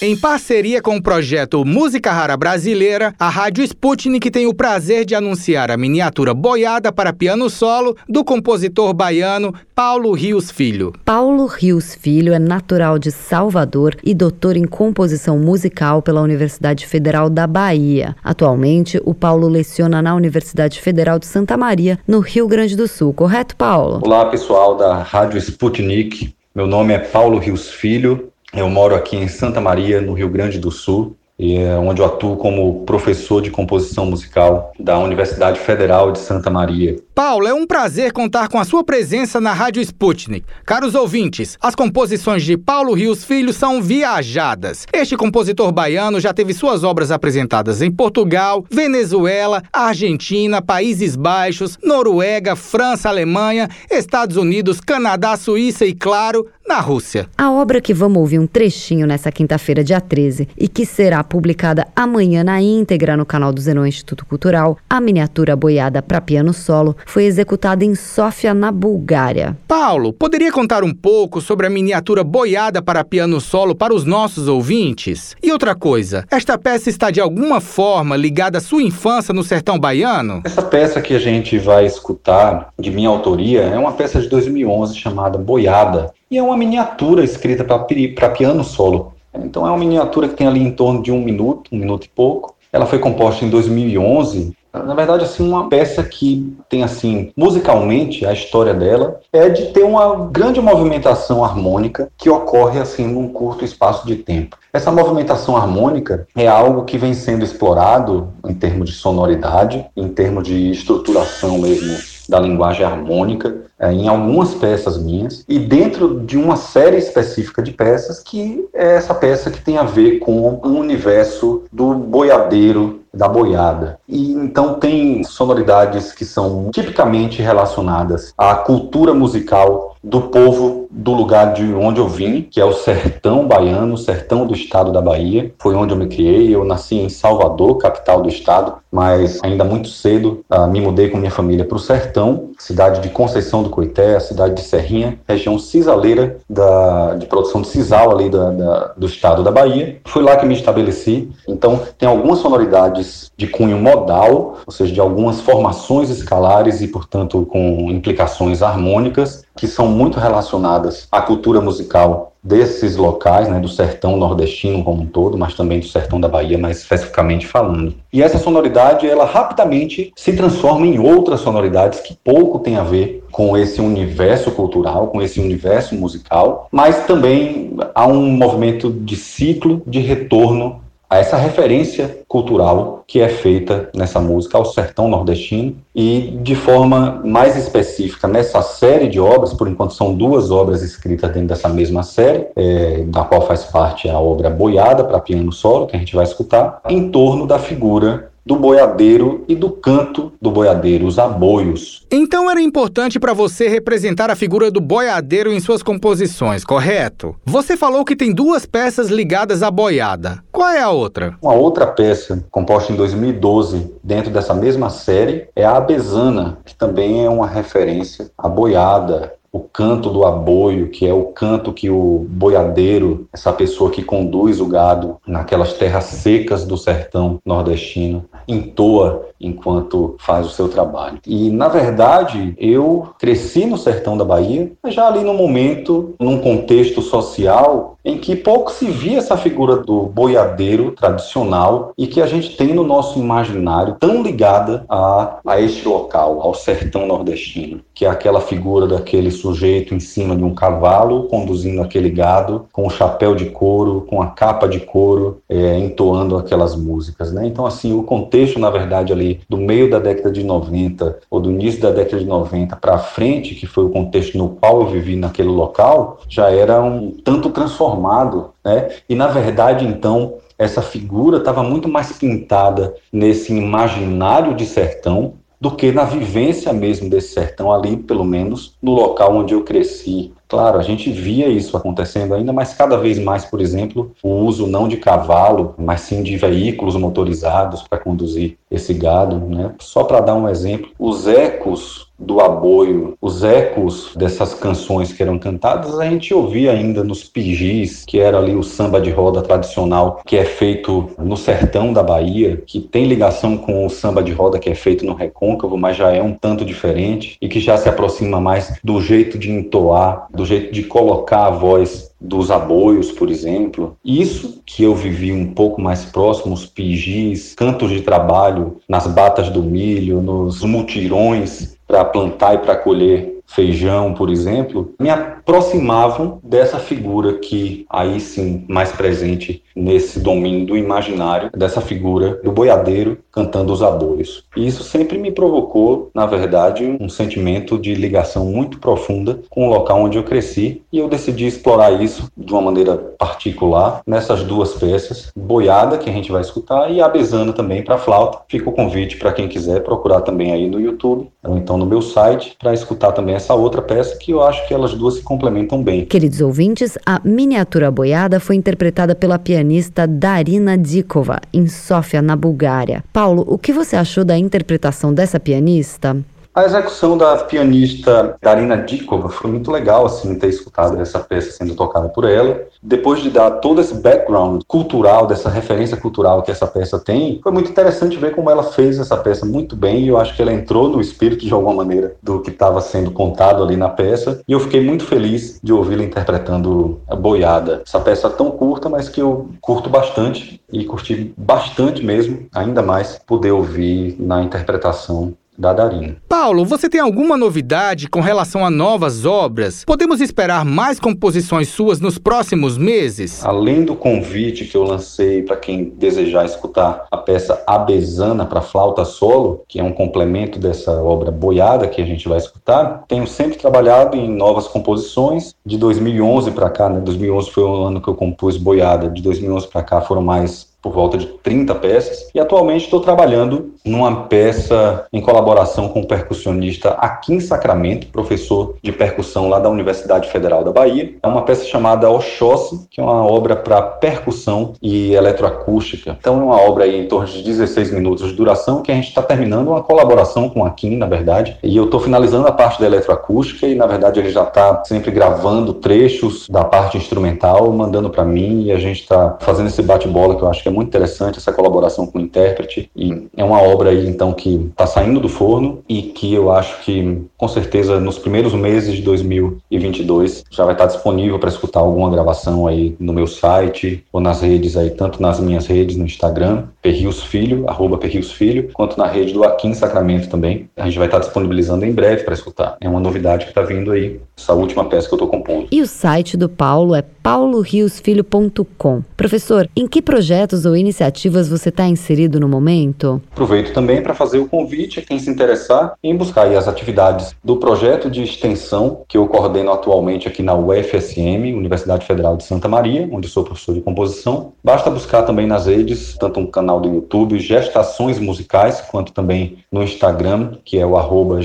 [0.00, 5.12] Em parceria com o projeto Música Rara Brasileira, a Rádio Sputnik tem o prazer de
[5.12, 10.92] anunciar a miniatura boiada para piano solo do compositor baiano Paulo Rios Filho.
[11.04, 17.28] Paulo Rios Filho é natural de Salvador e doutor em composição musical pela Universidade Federal
[17.28, 18.14] da Bahia.
[18.22, 23.12] Atualmente, o Paulo leciona na Universidade Federal de Santa Maria, no Rio Grande do Sul.
[23.12, 24.00] Correto, Paulo?
[24.04, 26.32] Olá, pessoal da Rádio Sputnik.
[26.54, 30.58] Meu nome é Paulo Rios Filho, eu moro aqui em Santa Maria, no Rio Grande
[30.58, 31.16] do Sul.
[31.38, 36.96] é onde eu atuo como professor de composição musical da Universidade Federal de Santa Maria.
[37.18, 40.46] Paulo, é um prazer contar com a sua presença na Rádio Sputnik.
[40.64, 44.86] Caros ouvintes, as composições de Paulo Rios Filho são viajadas.
[44.92, 52.54] Este compositor baiano já teve suas obras apresentadas em Portugal, Venezuela, Argentina, Países Baixos, Noruega,
[52.54, 57.26] França, Alemanha, Estados Unidos, Canadá, Suíça e, claro, na Rússia.
[57.36, 61.88] A obra que vamos ouvir um trechinho nessa quinta-feira, dia 13, e que será publicada
[61.96, 66.94] amanhã na íntegra no canal do Zenon Instituto Cultural, a miniatura boiada para piano solo,
[67.08, 69.56] foi executada em Sófia, na Bulgária.
[69.66, 74.46] Paulo, poderia contar um pouco sobre a miniatura boiada para piano solo para os nossos
[74.46, 75.34] ouvintes?
[75.42, 79.78] E outra coisa, esta peça está de alguma forma ligada à sua infância no sertão
[79.78, 80.42] baiano?
[80.44, 84.94] Essa peça que a gente vai escutar, de minha autoria, é uma peça de 2011
[84.94, 89.14] chamada Boiada, e é uma miniatura escrita para piano solo.
[89.34, 92.08] Então é uma miniatura que tem ali em torno de um minuto, um minuto e
[92.08, 92.54] pouco.
[92.72, 94.52] Ela foi composta em 2011.
[94.72, 99.82] Na verdade, assim, uma peça que tem assim, musicalmente, a história dela é de ter
[99.82, 104.56] uma grande movimentação harmônica que ocorre assim num curto espaço de tempo.
[104.72, 110.44] Essa movimentação harmônica é algo que vem sendo explorado em termos de sonoridade, em termos
[110.46, 111.96] de estruturação mesmo
[112.28, 117.72] da linguagem harmônica é, em algumas peças minhas e dentro de uma série específica de
[117.72, 123.28] peças que é essa peça que tem a ver com o universo do boiadeiro da
[123.28, 123.98] boiada.
[124.08, 131.52] E então tem sonoridades que são tipicamente relacionadas à cultura musical do povo do lugar
[131.52, 135.52] de onde eu vim, que é o sertão baiano, sertão do estado da Bahia.
[135.58, 136.54] Foi onde eu me criei.
[136.54, 141.18] Eu nasci em Salvador, capital do estado, mas ainda muito cedo uh, me mudei com
[141.18, 146.38] minha família para o sertão, cidade de Conceição do Coité, cidade de Serrinha, região cisaleira
[146.48, 150.00] da, de produção de sisal ali da, da, do estado da Bahia.
[150.06, 151.30] Foi lá que me estabeleci.
[151.46, 157.46] Então tem algumas sonoridades de cunho modal, ou seja, de algumas formações escalares e, portanto,
[157.46, 164.16] com implicações harmônicas que são muito relacionadas à cultura musical desses locais, né, do sertão
[164.16, 167.92] nordestino como um todo, mas também do sertão da Bahia, mais especificamente falando.
[168.12, 173.24] E essa sonoridade, ela rapidamente se transforma em outras sonoridades que pouco tem a ver
[173.32, 179.82] com esse universo cultural, com esse universo musical, mas também há um movimento de ciclo
[179.84, 180.80] de retorno
[181.10, 187.22] a essa referência cultural que é feita nessa música ao sertão nordestino e de forma
[187.24, 192.02] mais específica nessa série de obras, por enquanto são duas obras escritas dentro dessa mesma
[192.02, 196.14] série, é, da qual faz parte a obra Boiada para piano solo, que a gente
[196.14, 202.06] vai escutar, em torno da figura do boiadeiro e do canto do boiadeiro, os aboios.
[202.10, 207.36] Então era importante para você representar a figura do boiadeiro em suas composições, correto?
[207.44, 210.42] Você falou que tem duas peças ligadas à boiada.
[210.50, 211.36] Qual é a outra?
[211.42, 217.26] Uma outra peça, composta em 2012, dentro dessa mesma série, é a Abesana, que também
[217.26, 222.26] é uma referência à boiada, o canto do aboio, que é o canto que o
[222.28, 230.16] boiadeiro, essa pessoa que conduz o gado naquelas terras secas do sertão nordestino, entoa enquanto
[230.18, 231.18] faz o seu trabalho.
[231.26, 237.00] E, na verdade, eu cresci no sertão da Bahia, já ali no momento, num contexto
[237.00, 242.56] social em que pouco se via essa figura do boiadeiro tradicional e que a gente
[242.56, 248.08] tem no nosso imaginário tão ligada a, a este local, ao sertão nordestino, que é
[248.08, 253.34] aquela figura daquele sujeito em cima de um cavalo conduzindo aquele gado com o chapéu
[253.34, 257.46] de couro, com a capa de couro, é, entoando aquelas músicas, né?
[257.46, 261.50] Então, assim, o contexto, na verdade, ali do meio da década de 90 ou do
[261.50, 265.16] início da década de 90 para frente, que foi o contexto no qual eu vivi
[265.16, 268.88] naquele local, já era um tanto transformado, né?
[269.08, 275.70] E na verdade, então, essa figura estava muito mais pintada nesse imaginário de sertão do
[275.70, 280.78] que na vivência mesmo desse sertão ali, pelo menos no local onde eu cresci, Claro,
[280.78, 284.88] a gente via isso acontecendo ainda, mas cada vez mais, por exemplo, o uso não
[284.88, 289.74] de cavalo, mas sim de veículos motorizados para conduzir esse gado, né?
[289.78, 295.38] Só para dar um exemplo, os ecos do aboio, os ecos dessas canções que eram
[295.38, 300.20] cantadas, a gente ouvia ainda nos pijis, que era ali o samba de roda tradicional,
[300.26, 304.58] que é feito no sertão da Bahia, que tem ligação com o samba de roda
[304.58, 307.88] que é feito no recôncavo, mas já é um tanto diferente e que já se
[307.88, 313.30] aproxima mais do jeito de entoar, do jeito de colocar a voz dos aboios, por
[313.30, 313.96] exemplo.
[314.04, 319.48] Isso que eu vivi um pouco mais próximo, os pijis, cantos de trabalho nas batas
[319.50, 326.78] do milho, nos mutirões para plantar e para colher Feijão, por exemplo, me aproximavam dessa
[326.78, 333.72] figura que aí sim mais presente nesse domínio do imaginário, dessa figura do boiadeiro cantando
[333.72, 334.44] os aboios.
[334.56, 339.70] E isso sempre me provocou, na verdade, um sentimento de ligação muito profunda com o
[339.70, 344.74] local onde eu cresci e eu decidi explorar isso de uma maneira particular nessas duas
[344.74, 348.40] peças, Boiada, que a gente vai escutar, e Abezana também para flauta.
[348.48, 352.02] Fica o convite para quem quiser procurar também aí no YouTube ou então no meu
[352.02, 355.82] site para escutar também essa outra peça que eu acho que elas duas se complementam
[355.82, 356.04] bem.
[356.04, 363.02] Queridos ouvintes, a miniatura boiada foi interpretada pela pianista Darina Dikova em Sófia, na Bulgária.
[363.12, 366.16] Paulo, o que você achou da interpretação dessa pianista?
[366.54, 371.74] A execução da pianista Darina Dikova foi muito legal, assim, ter escutado essa peça sendo
[371.74, 372.62] tocada por ela.
[372.82, 377.52] Depois de dar todo esse background cultural, dessa referência cultural que essa peça tem, foi
[377.52, 380.52] muito interessante ver como ela fez essa peça muito bem e eu acho que ela
[380.52, 384.40] entrou no espírito, de alguma maneira, do que estava sendo contado ali na peça.
[384.48, 387.82] E eu fiquei muito feliz de ouvi-la interpretando a Boiada.
[387.86, 393.20] Essa peça tão curta, mas que eu curto bastante e curti bastante mesmo, ainda mais,
[393.26, 396.16] poder ouvir na interpretação da Darina.
[396.28, 399.84] Paulo, você tem alguma novidade com relação a novas obras?
[399.84, 403.44] Podemos esperar mais composições suas nos próximos meses?
[403.44, 409.04] Além do convite que eu lancei para quem desejar escutar a peça Abezana para flauta
[409.04, 413.58] solo, que é um complemento dessa obra boiada que a gente vai escutar, tenho sempre
[413.58, 415.54] trabalhado em novas composições.
[415.66, 417.00] De 2011 para cá, né?
[417.00, 420.94] 2011 foi o ano que eu compus boiada, de 2011 para cá foram mais por
[420.94, 426.90] volta de 30 peças, e atualmente estou trabalhando numa peça em colaboração com o percussionista
[426.90, 431.14] Akin Sacramento, professor de percussão lá da Universidade Federal da Bahia.
[431.22, 436.16] É uma peça chamada Oxóssi, que é uma obra para percussão e eletroacústica.
[436.18, 439.08] Então é uma obra aí em torno de 16 minutos de duração, que a gente
[439.08, 442.80] está terminando uma colaboração com o Akin, na verdade, e eu estou finalizando a parte
[442.80, 448.10] da eletroacústica e, na verdade, ele já está sempre gravando trechos da parte instrumental, mandando
[448.10, 450.88] para mim, e a gente está fazendo esse bate-bola que eu acho que é muito
[450.88, 455.18] interessante essa colaboração com o intérprete e é uma obra aí então que está saindo
[455.18, 460.64] do forno e que eu acho que com certeza nos primeiros meses de 2022 já
[460.64, 464.90] vai estar disponível para escutar alguma gravação aí no meu site ou nas redes aí,
[464.90, 469.44] tanto nas minhas redes no Instagram, Perrios Filho, arroba Perrios Filho, quanto na rede do
[469.44, 470.70] Aquim Sacramento também.
[470.76, 472.76] A gente vai estar disponibilizando em breve para escutar.
[472.80, 475.66] É uma novidade que está vindo aí, essa última peça que eu estou compondo.
[475.70, 479.02] E o site do Paulo é pauloriosfilho.com.
[479.16, 483.20] Professor, em que projetos ou iniciativas você está inserido no momento?
[483.30, 487.56] Aproveito também para fazer o convite a quem se interessar em buscar as atividades do
[487.56, 493.08] projeto de extensão que eu coordeno atualmente aqui na UFSM, Universidade Federal de Santa Maria,
[493.12, 494.52] onde sou professor de composição.
[494.64, 499.82] Basta buscar também nas redes, tanto no canal do YouTube Gestações Musicais, quanto também no
[499.82, 501.38] Instagram, que é o arroba.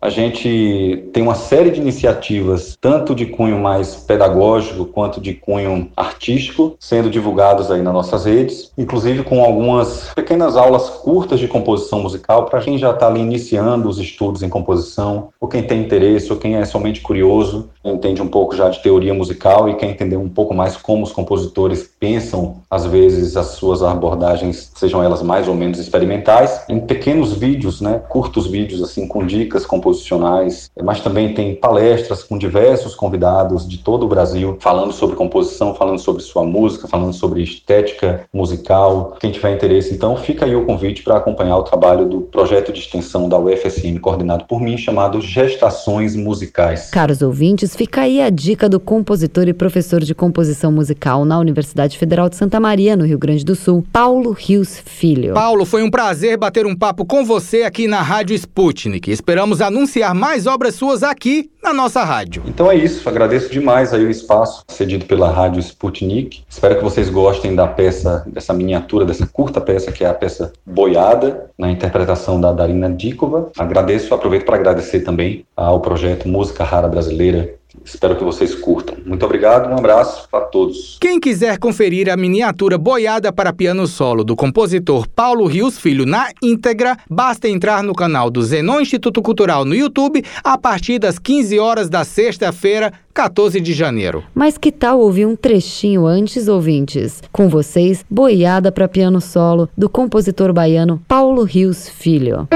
[0.00, 5.90] A gente tem uma série de iniciativas, tanto de cunho mais pedagógico quanto de cunho
[5.96, 12.00] artístico, sendo divulgados aí nas nossas redes, inclusive com algumas pequenas aulas curtas de composição
[12.00, 16.32] musical para quem já está ali iniciando os estudos em composição, ou quem tem interesse,
[16.32, 20.16] ou quem é somente curioso, entende um pouco já de teoria musical e quer entender
[20.16, 25.48] um pouco mais como os compositores pensam, às vezes, as suas abordagens, sejam elas mais
[25.48, 31.34] ou menos experimentais, em pequenos vídeos, né, curtos vídeos assim com dicas composicionais, mas também
[31.34, 36.44] tem palestras com diversos convidados de todo o Brasil falando sobre composição, falando sobre sua
[36.44, 39.16] música, falando sobre estética musical.
[39.20, 42.80] Quem tiver interesse, então, fica aí o convite para acompanhar o trabalho do projeto de
[42.80, 46.90] extensão da UFSM, coordenado por mim, chamado Gestações Musicais.
[46.90, 51.98] Caros ouvintes, fica aí a dica do compositor e professor de composição musical na Universidade
[51.98, 55.34] Federal de Santa Maria, no Rio Grande do Sul, Paulo Rios Filho.
[55.34, 59.10] Paulo, foi um prazer bater um papo com você aqui na Rádio Sputnik.
[59.10, 62.42] Esperamos anunciar mais obras suas aqui na nossa rádio.
[62.46, 66.42] Então é isso, agradeço demais aí o espaço cedido pela Rádio Sputnik.
[66.48, 70.52] Espero que vocês gostem da peça, dessa miniatura, dessa curta peça que é a peça
[70.64, 73.50] Boiada, na interpretação da Darina Dikova.
[73.58, 78.96] Agradeço, aproveito para agradecer também ao projeto Música Rara Brasileira Espero que vocês curtam.
[79.06, 80.98] Muito obrigado, um abraço para todos.
[81.00, 86.30] Quem quiser conferir a miniatura boiada para piano solo do compositor Paulo Rios Filho na
[86.42, 91.58] íntegra, basta entrar no canal do Zenon Instituto Cultural no YouTube a partir das 15
[91.58, 94.24] horas da sexta-feira, 14 de janeiro.
[94.34, 97.22] Mas que tal ouvir um trechinho antes, ouvintes?
[97.32, 102.48] Com vocês, Boiada para piano solo do compositor baiano Paulo Rios Filho.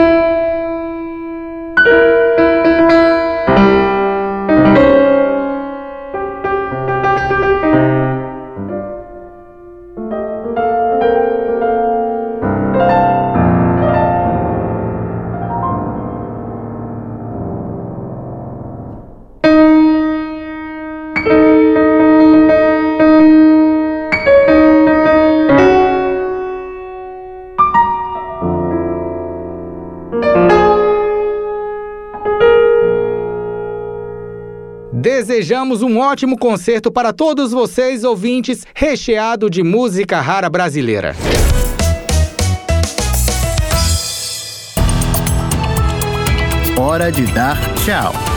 [35.52, 41.14] Desejamos um ótimo concerto para todos vocês, ouvintes, recheado de música rara brasileira.
[46.80, 48.31] Hora de dar tchau.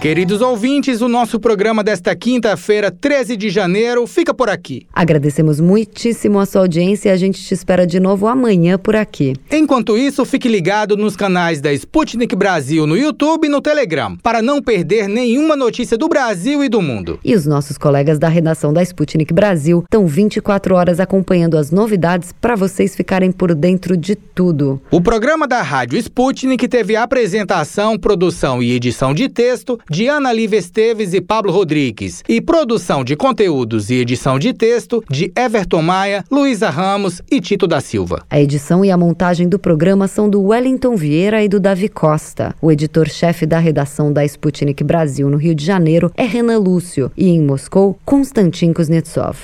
[0.00, 4.86] Queridos ouvintes, o nosso programa desta quinta-feira, 13 de janeiro, fica por aqui.
[4.94, 9.34] Agradecemos muitíssimo a sua audiência e a gente te espera de novo amanhã por aqui.
[9.50, 14.40] Enquanto isso, fique ligado nos canais da Sputnik Brasil no YouTube e no Telegram, para
[14.40, 17.20] não perder nenhuma notícia do Brasil e do mundo.
[17.22, 22.32] E os nossos colegas da redação da Sputnik Brasil estão 24 horas acompanhando as novidades
[22.40, 24.80] para vocês ficarem por dentro de tudo.
[24.90, 30.60] O programa da Rádio Sputnik teve apresentação, produção e edição de texto de Ana Lívia
[30.60, 36.24] Esteves e Pablo Rodrigues, e produção de conteúdos e edição de texto de Everton Maia,
[36.30, 38.22] Luísa Ramos e Tito da Silva.
[38.30, 42.54] A edição e a montagem do programa são do Wellington Vieira e do Davi Costa.
[42.62, 47.28] O editor-chefe da redação da Sputnik Brasil no Rio de Janeiro é Renan Lúcio e
[47.28, 49.36] em Moscou, Konstantin Kuznetsov.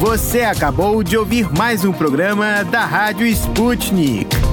[0.00, 4.43] Você acabou de ouvir mais um programa da Rádio Sputnik.